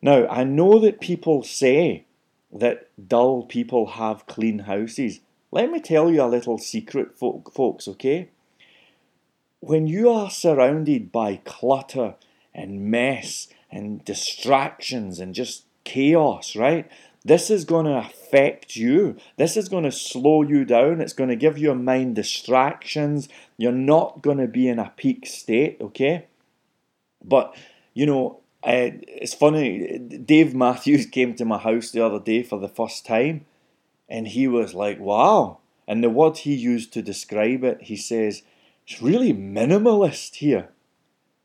Now, 0.00 0.26
I 0.28 0.44
know 0.44 0.78
that 0.80 1.00
people 1.00 1.42
say 1.42 2.04
that 2.52 2.88
dull 3.08 3.44
people 3.44 3.86
have 3.86 4.26
clean 4.26 4.60
houses. 4.60 5.20
Let 5.50 5.70
me 5.70 5.80
tell 5.80 6.10
you 6.10 6.22
a 6.22 6.26
little 6.26 6.58
secret, 6.58 7.16
folks, 7.18 7.86
okay? 7.86 8.30
When 9.60 9.86
you 9.86 10.08
are 10.08 10.30
surrounded 10.30 11.12
by 11.12 11.36
clutter 11.44 12.16
and 12.54 12.90
mess 12.90 13.48
and 13.70 14.04
distractions 14.04 15.20
and 15.20 15.34
just 15.34 15.64
chaos, 15.84 16.56
right? 16.56 16.90
This 17.24 17.50
is 17.50 17.64
going 17.64 17.86
to 17.86 17.98
affect 17.98 18.74
you. 18.74 19.16
This 19.36 19.56
is 19.56 19.68
going 19.68 19.84
to 19.84 19.92
slow 19.92 20.42
you 20.42 20.64
down. 20.64 21.00
It's 21.00 21.12
going 21.12 21.30
to 21.30 21.36
give 21.36 21.56
your 21.56 21.74
mind 21.74 22.16
distractions. 22.16 23.28
You're 23.56 23.72
not 23.72 24.22
going 24.22 24.38
to 24.38 24.48
be 24.48 24.68
in 24.68 24.78
a 24.78 24.92
peak 24.96 25.26
state, 25.26 25.76
okay? 25.80 26.26
But, 27.24 27.54
you 27.94 28.06
know, 28.06 28.40
uh, 28.64 28.90
it's 29.06 29.34
funny. 29.34 29.98
Dave 29.98 30.54
Matthews 30.54 31.06
came 31.10 31.34
to 31.36 31.44
my 31.44 31.58
house 31.58 31.90
the 31.90 32.04
other 32.04 32.20
day 32.20 32.42
for 32.42 32.58
the 32.58 32.68
first 32.68 33.06
time 33.06 33.46
and 34.08 34.28
he 34.28 34.46
was 34.46 34.74
like, 34.74 35.00
wow. 35.00 35.58
And 35.86 36.02
the 36.02 36.10
word 36.10 36.38
he 36.38 36.54
used 36.54 36.92
to 36.92 37.02
describe 37.02 37.64
it, 37.64 37.82
he 37.82 37.96
says, 37.96 38.42
it's 38.86 39.00
really 39.00 39.32
minimalist 39.32 40.36
here. 40.36 40.68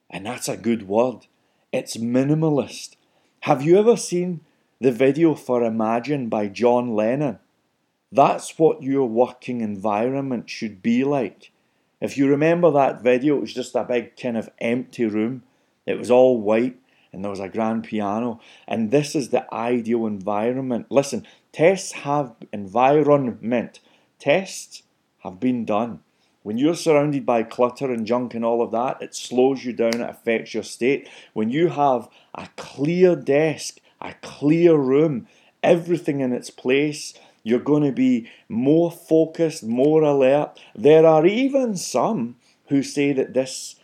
And 0.10 0.26
that's 0.26 0.50
a 0.50 0.58
good 0.58 0.88
word. 0.88 1.28
It's 1.72 1.98
minimalist. 1.98 2.96
Have 3.42 3.62
you 3.62 3.78
ever 3.78 3.96
seen 3.96 4.42
the 4.80 4.92
video 4.92 5.34
for 5.34 5.64
Imagine 5.64 6.30
by 6.30 6.48
John 6.48 6.94
Lennon? 6.94 7.40
That's 8.12 8.58
what 8.58 8.84
your 8.84 9.08
working 9.08 9.62
environment 9.62 10.50
should 10.50 10.82
be 10.82 11.04
like. 11.04 11.52
If 12.00 12.18
you 12.18 12.28
remember 12.28 12.72
that 12.72 13.02
video, 13.02 13.38
it 13.38 13.42
was 13.42 13.54
just 13.54 13.76
a 13.76 13.84
big 13.84 14.16
kind 14.16 14.38
of 14.38 14.50
empty 14.60 15.06
room. 15.06 15.44
It 15.86 15.98
was 15.98 16.12
all 16.12 16.40
white 16.40 16.78
and 17.12 17.24
there 17.24 17.32
was 17.32 17.40
a 17.40 17.50
grand 17.50 17.86
piano. 17.86 18.40
And 18.68 18.92
this 18.92 19.16
is 19.16 19.30
the 19.30 19.52
ideal 19.54 20.06
environment. 20.06 20.88
Listen, 20.90 21.26
tests 21.52 21.92
have 21.94 22.36
environment. 22.54 23.80
Tests 24.20 24.84
have 25.20 25.40
been 25.40 25.66
done. 25.66 26.02
When 26.44 26.58
you're 26.58 26.76
surrounded 26.76 27.26
by 27.26 27.44
clutter 27.44 27.92
and 27.92 28.06
junk 28.06 28.34
and 28.34 28.46
all 28.46 28.62
of 28.62 28.72
that, 28.72 29.02
it 29.02 29.16
slows 29.16 29.66
you 29.66 29.74
down, 29.74 29.96
it 29.96 30.10
affects 30.10 30.54
your 30.54 30.64
state. 30.64 31.10
When 31.34 31.50
you 31.50 31.70
have 31.70 32.08
a 32.36 32.48
clear 32.56 33.16
desk, 33.16 33.80
a 34.02 34.14
clear 34.22 34.76
room, 34.76 35.28
everything 35.64 36.20
in 36.20 36.34
its 36.34 36.50
place, 36.50 37.14
you're 37.44 37.60
going 37.60 37.84
to 37.84 37.92
be 37.92 38.30
more 38.50 38.92
focused, 38.92 39.64
more 39.64 40.02
alert. 40.02 40.60
There 40.76 41.06
are 41.06 41.26
even 41.26 41.78
some 41.78 42.36
who 42.68 42.84
say 42.84 43.14
that 43.14 43.34
this 43.34 43.76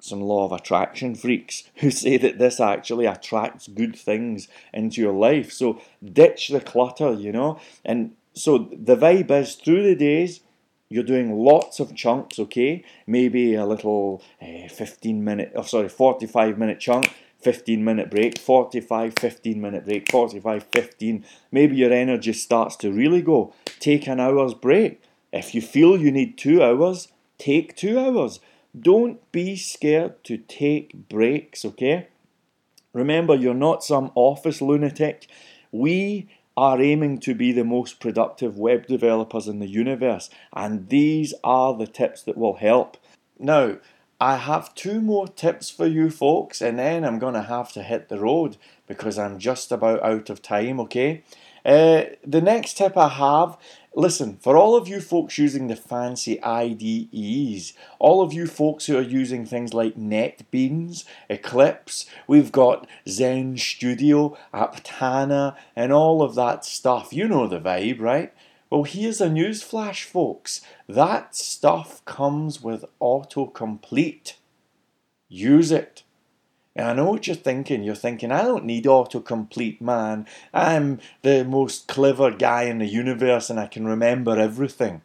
some 0.00 0.20
law 0.20 0.44
of 0.44 0.52
attraction 0.52 1.14
freaks 1.14 1.64
who 1.76 1.90
say 1.90 2.16
that 2.16 2.38
this 2.38 2.60
actually 2.60 3.06
attracts 3.06 3.66
good 3.68 3.96
things 3.96 4.48
into 4.72 5.00
your 5.00 5.12
life. 5.12 5.52
So 5.52 5.80
ditch 6.04 6.48
the 6.48 6.60
clutter, 6.60 7.12
you 7.14 7.32
know. 7.32 7.60
And 7.84 8.14
so 8.34 8.68
the 8.72 8.96
vibe 8.96 9.30
is 9.30 9.56
through 9.56 9.82
the 9.82 9.96
days, 9.96 10.40
you're 10.88 11.04
doing 11.04 11.36
lots 11.36 11.80
of 11.80 11.94
chunks, 11.94 12.38
okay? 12.38 12.84
Maybe 13.06 13.54
a 13.54 13.66
little 13.66 14.22
uh, 14.40 14.68
15 14.68 15.22
minute, 15.22 15.52
oh 15.54 15.62
sorry, 15.62 15.88
45 15.88 16.56
minute 16.56 16.80
chunk, 16.80 17.12
15 17.40 17.84
minute 17.84 18.10
break, 18.10 18.38
45, 18.38 19.14
15 19.18 19.60
minute 19.60 19.84
break, 19.84 20.10
45, 20.10 20.64
15. 20.72 21.24
Maybe 21.52 21.76
your 21.76 21.92
energy 21.92 22.32
starts 22.32 22.76
to 22.76 22.92
really 22.92 23.22
go. 23.22 23.54
Take 23.78 24.06
an 24.08 24.20
hour's 24.20 24.54
break. 24.54 25.00
If 25.32 25.54
you 25.54 25.62
feel 25.62 25.96
you 25.96 26.10
need 26.10 26.36
two 26.36 26.62
hours, 26.62 27.08
take 27.38 27.76
two 27.76 27.98
hours. 27.98 28.40
Don't 28.78 29.20
be 29.32 29.56
scared 29.56 30.22
to 30.24 30.36
take 30.38 31.08
breaks, 31.08 31.64
okay? 31.64 32.08
Remember, 32.92 33.34
you're 33.34 33.54
not 33.54 33.84
some 33.84 34.10
office 34.14 34.60
lunatic. 34.60 35.26
We 35.70 36.28
are 36.56 36.80
aiming 36.82 37.18
to 37.20 37.34
be 37.34 37.52
the 37.52 37.64
most 37.64 38.00
productive 38.00 38.58
web 38.58 38.86
developers 38.86 39.46
in 39.46 39.60
the 39.60 39.68
universe, 39.68 40.28
and 40.52 40.88
these 40.88 41.32
are 41.44 41.76
the 41.76 41.86
tips 41.86 42.22
that 42.24 42.36
will 42.36 42.56
help. 42.56 42.96
Now, 43.38 43.76
I 44.20 44.36
have 44.36 44.74
two 44.74 45.00
more 45.00 45.28
tips 45.28 45.70
for 45.70 45.86
you 45.86 46.10
folks, 46.10 46.60
and 46.60 46.78
then 46.78 47.04
I'm 47.04 47.18
going 47.18 47.34
to 47.34 47.42
have 47.42 47.72
to 47.72 47.82
hit 47.82 48.08
the 48.08 48.18
road 48.18 48.56
because 48.86 49.18
I'm 49.18 49.38
just 49.38 49.70
about 49.70 50.02
out 50.02 50.28
of 50.28 50.42
time, 50.42 50.80
okay? 50.80 51.22
Uh, 51.64 52.04
the 52.26 52.40
next 52.40 52.78
tip 52.78 52.96
I 52.96 53.08
have 53.08 53.58
Listen, 53.98 54.36
for 54.40 54.56
all 54.56 54.76
of 54.76 54.86
you 54.86 55.00
folks 55.00 55.38
using 55.38 55.66
the 55.66 55.74
fancy 55.74 56.40
IDEs, 56.40 57.72
all 57.98 58.22
of 58.22 58.32
you 58.32 58.46
folks 58.46 58.86
who 58.86 58.96
are 58.96 59.02
using 59.02 59.44
things 59.44 59.74
like 59.74 59.96
NetBeans, 59.96 61.04
Eclipse, 61.28 62.06
we've 62.28 62.52
got 62.52 62.86
Zend 63.08 63.58
Studio, 63.58 64.38
Aptana, 64.54 65.56
and 65.74 65.92
all 65.92 66.22
of 66.22 66.36
that 66.36 66.64
stuff. 66.64 67.12
You 67.12 67.26
know 67.26 67.48
the 67.48 67.58
vibe, 67.58 68.00
right? 68.00 68.32
Well, 68.70 68.82
here's 68.82 69.20
a 69.20 69.30
news 69.30 69.62
flash, 69.62 70.04
folks. 70.04 70.60
That 70.86 71.34
stuff 71.34 72.04
comes 72.04 72.62
with 72.62 72.84
autocomplete. 73.00 74.34
Use 75.28 75.72
it. 75.72 76.02
And 76.76 76.86
I 76.86 76.92
know 76.92 77.10
what 77.10 77.26
you're 77.26 77.34
thinking. 77.34 77.82
You're 77.82 77.94
thinking, 77.94 78.30
I 78.30 78.42
don't 78.42 78.64
need 78.64 78.84
autocomplete, 78.84 79.80
man. 79.80 80.26
I'm 80.52 81.00
the 81.22 81.44
most 81.44 81.88
clever 81.88 82.30
guy 82.30 82.64
in 82.64 82.78
the 82.78 82.86
universe 82.86 83.50
and 83.50 83.58
I 83.58 83.66
can 83.66 83.86
remember 83.86 84.38
everything. 84.38 85.02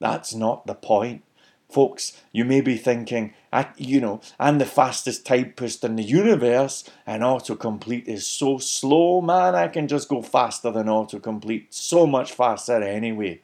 That's 0.00 0.34
not 0.34 0.66
the 0.66 0.74
point. 0.74 1.22
Folks, 1.68 2.20
you 2.32 2.44
may 2.44 2.60
be 2.62 2.76
thinking, 2.76 3.34
I, 3.52 3.68
you 3.76 4.00
know, 4.00 4.20
I'm 4.40 4.58
the 4.58 4.64
fastest 4.64 5.26
typist 5.26 5.84
in 5.84 5.96
the 5.96 6.02
universe 6.02 6.84
and 7.06 7.22
autocomplete 7.22 8.06
is 8.06 8.26
so 8.26 8.58
slow, 8.58 9.20
man. 9.20 9.54
I 9.54 9.68
can 9.68 9.86
just 9.86 10.08
go 10.08 10.22
faster 10.22 10.70
than 10.70 10.86
autocomplete. 10.86 11.66
So 11.70 12.06
much 12.06 12.32
faster 12.32 12.82
anyway. 12.82 13.42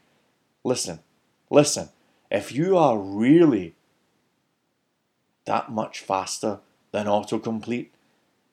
Listen, 0.64 1.00
listen. 1.50 1.90
If 2.30 2.50
you 2.52 2.78
are 2.78 2.98
really 2.98 3.74
that 5.44 5.70
much 5.70 6.00
faster 6.00 6.60
than 6.92 7.06
autocomplete. 7.06 7.88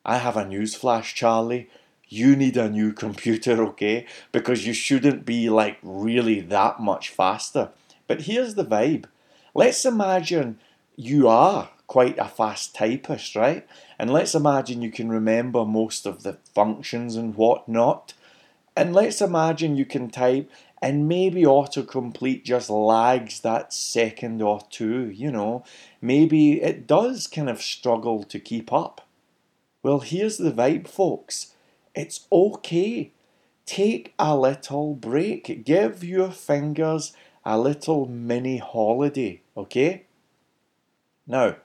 I 0.04 0.18
have 0.18 0.36
a 0.36 0.44
newsflash, 0.44 1.14
Charlie. 1.14 1.68
You 2.08 2.36
need 2.36 2.56
a 2.56 2.68
new 2.68 2.92
computer, 2.92 3.64
okay? 3.68 4.06
Because 4.32 4.66
you 4.66 4.72
shouldn't 4.72 5.24
be 5.24 5.48
like 5.48 5.78
really 5.82 6.40
that 6.40 6.80
much 6.80 7.08
faster. 7.08 7.70
But 8.06 8.22
here's 8.22 8.54
the 8.54 8.64
vibe. 8.64 9.04
Let's 9.54 9.84
imagine 9.84 10.58
you 10.96 11.28
are 11.28 11.70
quite 11.86 12.18
a 12.18 12.28
fast 12.28 12.74
typist, 12.74 13.36
right? 13.36 13.66
And 13.98 14.10
let's 14.10 14.34
imagine 14.34 14.80
you 14.80 14.90
can 14.90 15.10
remember 15.10 15.64
most 15.64 16.06
of 16.06 16.22
the 16.22 16.38
functions 16.54 17.16
and 17.16 17.34
whatnot. 17.34 18.14
And 18.74 18.94
let's 18.94 19.20
imagine 19.20 19.76
you 19.76 19.84
can 19.84 20.08
type 20.10 20.50
and 20.80 21.06
maybe 21.06 21.42
autocomplete 21.42 22.44
just 22.44 22.70
lags 22.70 23.40
that 23.40 23.72
second 23.72 24.40
or 24.40 24.62
two, 24.70 25.10
you 25.10 25.30
know. 25.30 25.64
Maybe 26.00 26.62
it 26.62 26.86
does 26.86 27.26
kind 27.26 27.50
of 27.50 27.60
struggle 27.60 28.24
to 28.24 28.40
keep 28.40 28.72
up. 28.72 29.06
Well, 29.82 30.00
here's 30.00 30.38
the 30.38 30.50
vibe, 30.50 30.88
folks. 30.88 31.54
It's 31.94 32.26
okay. 32.32 33.12
Take 33.66 34.14
a 34.18 34.36
little 34.36 34.94
break. 34.94 35.64
Give 35.64 36.02
your 36.02 36.30
fingers 36.30 37.12
a 37.44 37.58
little 37.58 38.06
mini 38.06 38.58
holiday, 38.58 39.42
okay? 39.56 40.04
Now, 41.26 41.56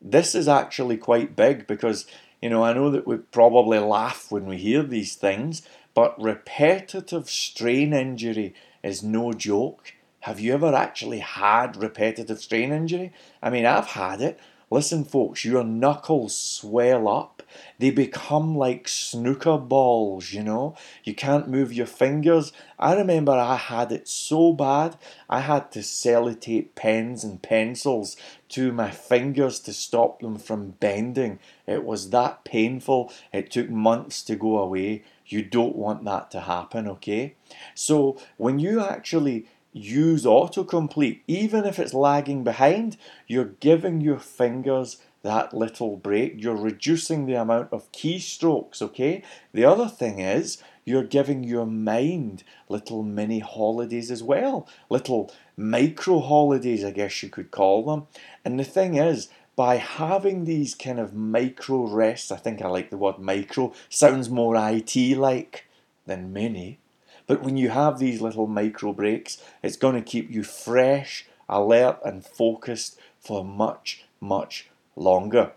this 0.00 0.34
is 0.34 0.48
actually 0.48 0.96
quite 0.96 1.36
big 1.36 1.66
because, 1.66 2.06
you 2.40 2.50
know, 2.50 2.62
I 2.62 2.72
know 2.72 2.90
that 2.90 3.06
we 3.06 3.16
probably 3.16 3.78
laugh 3.78 4.30
when 4.30 4.46
we 4.46 4.58
hear 4.58 4.82
these 4.82 5.14
things, 5.14 5.62
but 5.94 6.20
repetitive 6.22 7.30
strain 7.30 7.92
injury 7.92 8.54
is 8.82 9.02
no 9.02 9.32
joke. 9.32 9.94
Have 10.20 10.40
you 10.40 10.52
ever 10.54 10.74
actually 10.74 11.20
had 11.20 11.76
repetitive 11.76 12.40
strain 12.40 12.72
injury? 12.72 13.12
I 13.42 13.50
mean, 13.50 13.64
I've 13.64 13.86
had 13.86 14.20
it. 14.20 14.38
Listen, 14.70 15.04
folks, 15.04 15.44
your 15.44 15.64
knuckles 15.64 16.36
swell 16.36 17.08
up 17.08 17.35
They 17.78 17.90
become 17.90 18.56
like 18.56 18.88
snooker 18.88 19.58
balls, 19.58 20.32
you 20.32 20.42
know? 20.42 20.76
You 21.04 21.14
can't 21.14 21.48
move 21.48 21.72
your 21.72 21.86
fingers. 21.86 22.52
I 22.78 22.94
remember 22.94 23.32
I 23.32 23.56
had 23.56 23.92
it 23.92 24.08
so 24.08 24.52
bad, 24.52 24.96
I 25.28 25.40
had 25.40 25.70
to 25.72 25.80
sellotape 25.80 26.74
pens 26.74 27.24
and 27.24 27.42
pencils 27.42 28.16
to 28.50 28.72
my 28.72 28.90
fingers 28.90 29.60
to 29.60 29.72
stop 29.72 30.20
them 30.20 30.38
from 30.38 30.70
bending. 30.80 31.38
It 31.66 31.84
was 31.84 32.10
that 32.10 32.44
painful. 32.44 33.12
It 33.32 33.50
took 33.50 33.70
months 33.70 34.22
to 34.24 34.36
go 34.36 34.58
away. 34.58 35.02
You 35.26 35.42
don't 35.42 35.76
want 35.76 36.04
that 36.04 36.30
to 36.32 36.40
happen, 36.40 36.86
okay? 36.88 37.34
So 37.74 38.18
when 38.36 38.58
you 38.58 38.80
actually 38.80 39.46
use 39.72 40.24
autocomplete, 40.24 41.20
even 41.26 41.64
if 41.64 41.78
it's 41.78 41.92
lagging 41.92 42.44
behind, 42.44 42.96
you're 43.26 43.52
giving 43.60 44.00
your 44.00 44.18
fingers 44.18 44.98
that 45.26 45.52
little 45.52 45.96
break. 45.96 46.34
You're 46.36 46.56
reducing 46.56 47.26
the 47.26 47.34
amount 47.34 47.72
of 47.72 47.90
keystrokes, 47.90 48.80
okay? 48.80 49.24
The 49.52 49.64
other 49.64 49.88
thing 49.88 50.20
is 50.20 50.62
you're 50.84 51.02
giving 51.02 51.42
your 51.42 51.66
mind 51.66 52.44
little 52.68 53.02
mini 53.02 53.40
holidays 53.40 54.12
as 54.12 54.22
well, 54.22 54.68
little 54.88 55.32
micro 55.56 56.20
holidays, 56.20 56.84
I 56.84 56.92
guess 56.92 57.24
you 57.24 57.28
could 57.28 57.50
call 57.50 57.84
them. 57.84 58.06
And 58.44 58.58
the 58.58 58.64
thing 58.64 58.94
is, 58.94 59.28
by 59.56 59.76
having 59.76 60.44
these 60.44 60.76
kind 60.76 61.00
of 61.00 61.12
micro 61.12 61.86
rests, 61.88 62.30
I 62.30 62.36
think 62.36 62.62
I 62.62 62.68
like 62.68 62.90
the 62.90 62.96
word 62.96 63.18
micro, 63.18 63.72
sounds 63.88 64.30
more 64.30 64.54
IT 64.56 64.96
like 65.16 65.64
than 66.06 66.32
mini. 66.32 66.78
But 67.26 67.42
when 67.42 67.56
you 67.56 67.70
have 67.70 67.98
these 67.98 68.20
little 68.20 68.46
micro 68.46 68.92
breaks, 68.92 69.42
it's 69.60 69.76
going 69.76 69.96
to 69.96 70.02
keep 70.02 70.30
you 70.30 70.44
fresh, 70.44 71.26
alert, 71.48 71.98
and 72.04 72.24
focused 72.24 72.96
for 73.18 73.44
much, 73.44 74.04
much 74.20 74.68
longer. 74.96 75.52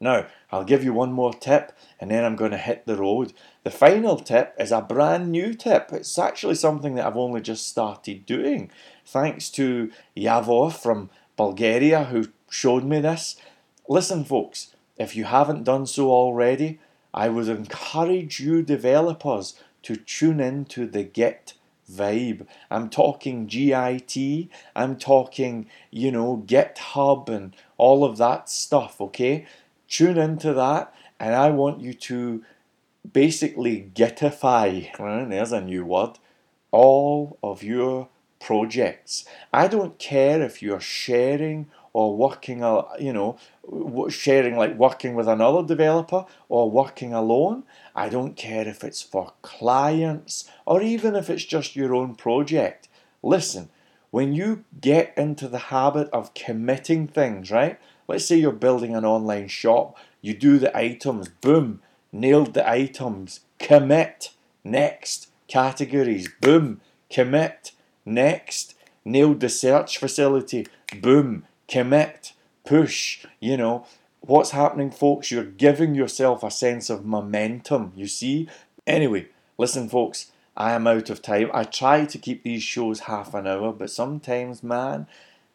Now, 0.00 0.26
I'll 0.50 0.64
give 0.64 0.82
you 0.82 0.92
one 0.92 1.12
more 1.12 1.32
tip 1.32 1.72
and 2.00 2.10
then 2.10 2.24
I'm 2.24 2.34
going 2.34 2.50
to 2.50 2.58
hit 2.58 2.86
the 2.86 2.96
road. 2.96 3.32
The 3.62 3.70
final 3.70 4.18
tip 4.18 4.54
is 4.58 4.72
a 4.72 4.80
brand 4.80 5.30
new 5.30 5.54
tip. 5.54 5.90
It's 5.92 6.18
actually 6.18 6.56
something 6.56 6.96
that 6.96 7.06
I've 7.06 7.16
only 7.16 7.40
just 7.40 7.68
started 7.68 8.26
doing. 8.26 8.70
Thanks 9.06 9.48
to 9.50 9.92
Yavor 10.16 10.72
from 10.72 11.10
Bulgaria 11.36 12.04
who 12.04 12.24
showed 12.50 12.84
me 12.84 13.00
this. 13.00 13.36
Listen, 13.88 14.24
folks, 14.24 14.74
if 14.98 15.14
you 15.14 15.24
haven't 15.24 15.64
done 15.64 15.86
so 15.86 16.10
already, 16.10 16.80
I 17.14 17.28
would 17.28 17.48
encourage 17.48 18.40
you 18.40 18.62
developers 18.62 19.54
to 19.84 19.96
tune 19.96 20.40
in 20.40 20.64
to 20.66 20.86
the 20.86 21.04
Git 21.04 21.54
vibe. 21.90 22.46
I'm 22.70 22.88
talking 22.88 23.46
GIT, 23.46 24.48
I'm 24.74 24.96
talking, 24.96 25.66
you 25.90 26.10
know, 26.10 26.42
GitHub 26.46 27.28
and 27.28 27.54
all 27.82 28.04
of 28.04 28.16
that 28.16 28.48
stuff, 28.48 29.00
okay? 29.00 29.44
Tune 29.88 30.16
into 30.16 30.54
that, 30.54 30.94
and 31.18 31.34
I 31.34 31.50
want 31.50 31.80
you 31.80 31.92
to 31.94 32.44
basically 33.12 33.90
gitify, 33.92 34.88
well, 35.00 35.26
there's 35.28 35.50
a 35.50 35.60
new 35.60 35.84
word, 35.84 36.12
all 36.70 37.38
of 37.42 37.64
your 37.64 38.08
projects. 38.38 39.24
I 39.52 39.66
don't 39.66 39.98
care 39.98 40.40
if 40.42 40.62
you're 40.62 40.86
sharing 41.02 41.66
or 41.92 42.16
working, 42.16 42.60
you 43.00 43.12
know, 43.12 43.36
sharing 44.08 44.56
like 44.56 44.76
working 44.76 45.14
with 45.16 45.26
another 45.26 45.66
developer 45.66 46.24
or 46.48 46.70
working 46.70 47.12
alone. 47.12 47.64
I 47.96 48.08
don't 48.08 48.36
care 48.36 48.66
if 48.68 48.84
it's 48.84 49.02
for 49.02 49.32
clients 49.42 50.48
or 50.64 50.82
even 50.82 51.16
if 51.16 51.28
it's 51.28 51.44
just 51.44 51.74
your 51.74 51.96
own 51.96 52.14
project. 52.14 52.88
Listen, 53.24 53.70
when 54.12 54.34
you 54.34 54.62
get 54.78 55.12
into 55.16 55.48
the 55.48 55.58
habit 55.58 56.08
of 56.12 56.34
committing 56.34 57.08
things, 57.08 57.50
right? 57.50 57.80
Let's 58.06 58.26
say 58.26 58.36
you're 58.36 58.52
building 58.52 58.94
an 58.94 59.06
online 59.06 59.48
shop, 59.48 59.96
you 60.20 60.34
do 60.34 60.58
the 60.58 60.76
items, 60.76 61.30
boom, 61.30 61.80
nailed 62.12 62.52
the 62.52 62.68
items, 62.68 63.40
commit, 63.58 64.32
next, 64.62 65.30
categories, 65.48 66.28
boom, 66.42 66.82
commit, 67.10 67.72
next, 68.04 68.74
nailed 69.02 69.40
the 69.40 69.48
search 69.48 69.96
facility, 69.96 70.66
boom, 71.00 71.44
commit, 71.66 72.34
push, 72.66 73.24
you 73.40 73.56
know. 73.56 73.86
What's 74.20 74.50
happening, 74.50 74.90
folks? 74.90 75.30
You're 75.30 75.42
giving 75.44 75.94
yourself 75.94 76.42
a 76.42 76.50
sense 76.50 76.90
of 76.90 77.06
momentum, 77.06 77.92
you 77.96 78.06
see? 78.06 78.46
Anyway, 78.86 79.28
listen, 79.56 79.88
folks, 79.88 80.31
I 80.56 80.72
am 80.72 80.86
out 80.86 81.10
of 81.10 81.22
time. 81.22 81.50
I 81.52 81.64
try 81.64 82.04
to 82.04 82.18
keep 82.18 82.42
these 82.42 82.62
shows 82.62 83.00
half 83.00 83.34
an 83.34 83.46
hour, 83.46 83.72
but 83.72 83.90
sometimes, 83.90 84.62
man, 84.62 85.06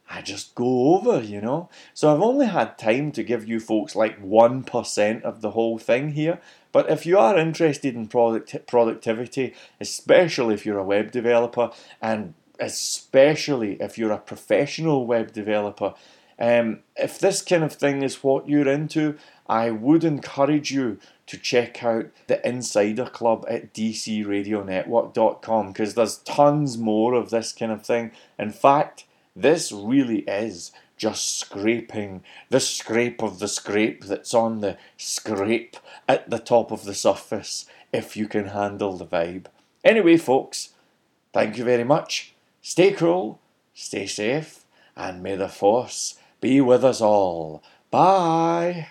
I 0.09 0.21
just 0.21 0.55
go 0.55 0.95
over, 0.95 1.21
you 1.21 1.41
know? 1.41 1.69
So 1.93 2.13
I've 2.13 2.21
only 2.21 2.47
had 2.47 2.77
time 2.77 3.11
to 3.11 3.23
give 3.23 3.47
you 3.47 3.59
folks 3.59 3.95
like 3.95 4.21
1% 4.21 5.21
of 5.21 5.41
the 5.41 5.51
whole 5.51 5.77
thing 5.77 6.13
here. 6.13 6.39
But 6.71 6.89
if 6.89 7.05
you 7.05 7.17
are 7.17 7.37
interested 7.37 7.95
in 7.95 8.07
product 8.07 8.67
productivity, 8.67 9.53
especially 9.79 10.53
if 10.53 10.65
you're 10.65 10.79
a 10.79 10.83
web 10.83 11.11
developer, 11.11 11.71
and 12.01 12.33
especially 12.59 13.73
if 13.81 13.97
you're 13.97 14.11
a 14.11 14.17
professional 14.17 15.05
web 15.05 15.33
developer, 15.33 15.93
um, 16.39 16.79
if 16.95 17.19
this 17.19 17.41
kind 17.41 17.63
of 17.63 17.73
thing 17.73 18.03
is 18.03 18.23
what 18.23 18.47
you're 18.47 18.67
into, 18.67 19.17
I 19.47 19.71
would 19.71 20.03
encourage 20.03 20.71
you 20.71 20.99
to 21.27 21.37
check 21.37 21.83
out 21.83 22.07
the 22.27 22.45
Insider 22.47 23.05
Club 23.05 23.45
at 23.47 23.73
dcradionetwork.com 23.73 25.67
because 25.67 25.93
there's 25.93 26.17
tons 26.19 26.77
more 26.77 27.13
of 27.13 27.29
this 27.29 27.53
kind 27.53 27.71
of 27.71 27.85
thing. 27.85 28.11
In 28.39 28.51
fact, 28.51 29.05
this 29.35 29.71
really 29.71 30.19
is 30.21 30.71
just 30.97 31.37
scraping 31.39 32.23
the 32.49 32.59
scrape 32.59 33.21
of 33.21 33.39
the 33.39 33.47
scrape 33.47 34.05
that's 34.05 34.33
on 34.33 34.61
the 34.61 34.77
scrape 34.97 35.77
at 36.07 36.29
the 36.29 36.39
top 36.39 36.71
of 36.71 36.85
the 36.85 36.95
surface 36.95 37.67
if 37.93 38.17
you 38.17 38.27
can 38.27 38.47
handle 38.47 38.97
the 38.97 39.05
vibe. 39.05 39.45
Anyway, 39.83 40.17
folks, 40.17 40.69
thank 41.33 41.57
you 41.57 41.63
very 41.63 41.83
much. 41.83 42.33
Stay 42.61 42.91
cool, 42.91 43.39
stay 43.73 44.07
safe, 44.07 44.65
and 44.95 45.21
may 45.21 45.35
the 45.35 45.47
force 45.47 46.17
be 46.41 46.59
with 46.59 46.83
us 46.83 46.99
all. 46.99 47.63
Bye. 47.91 48.87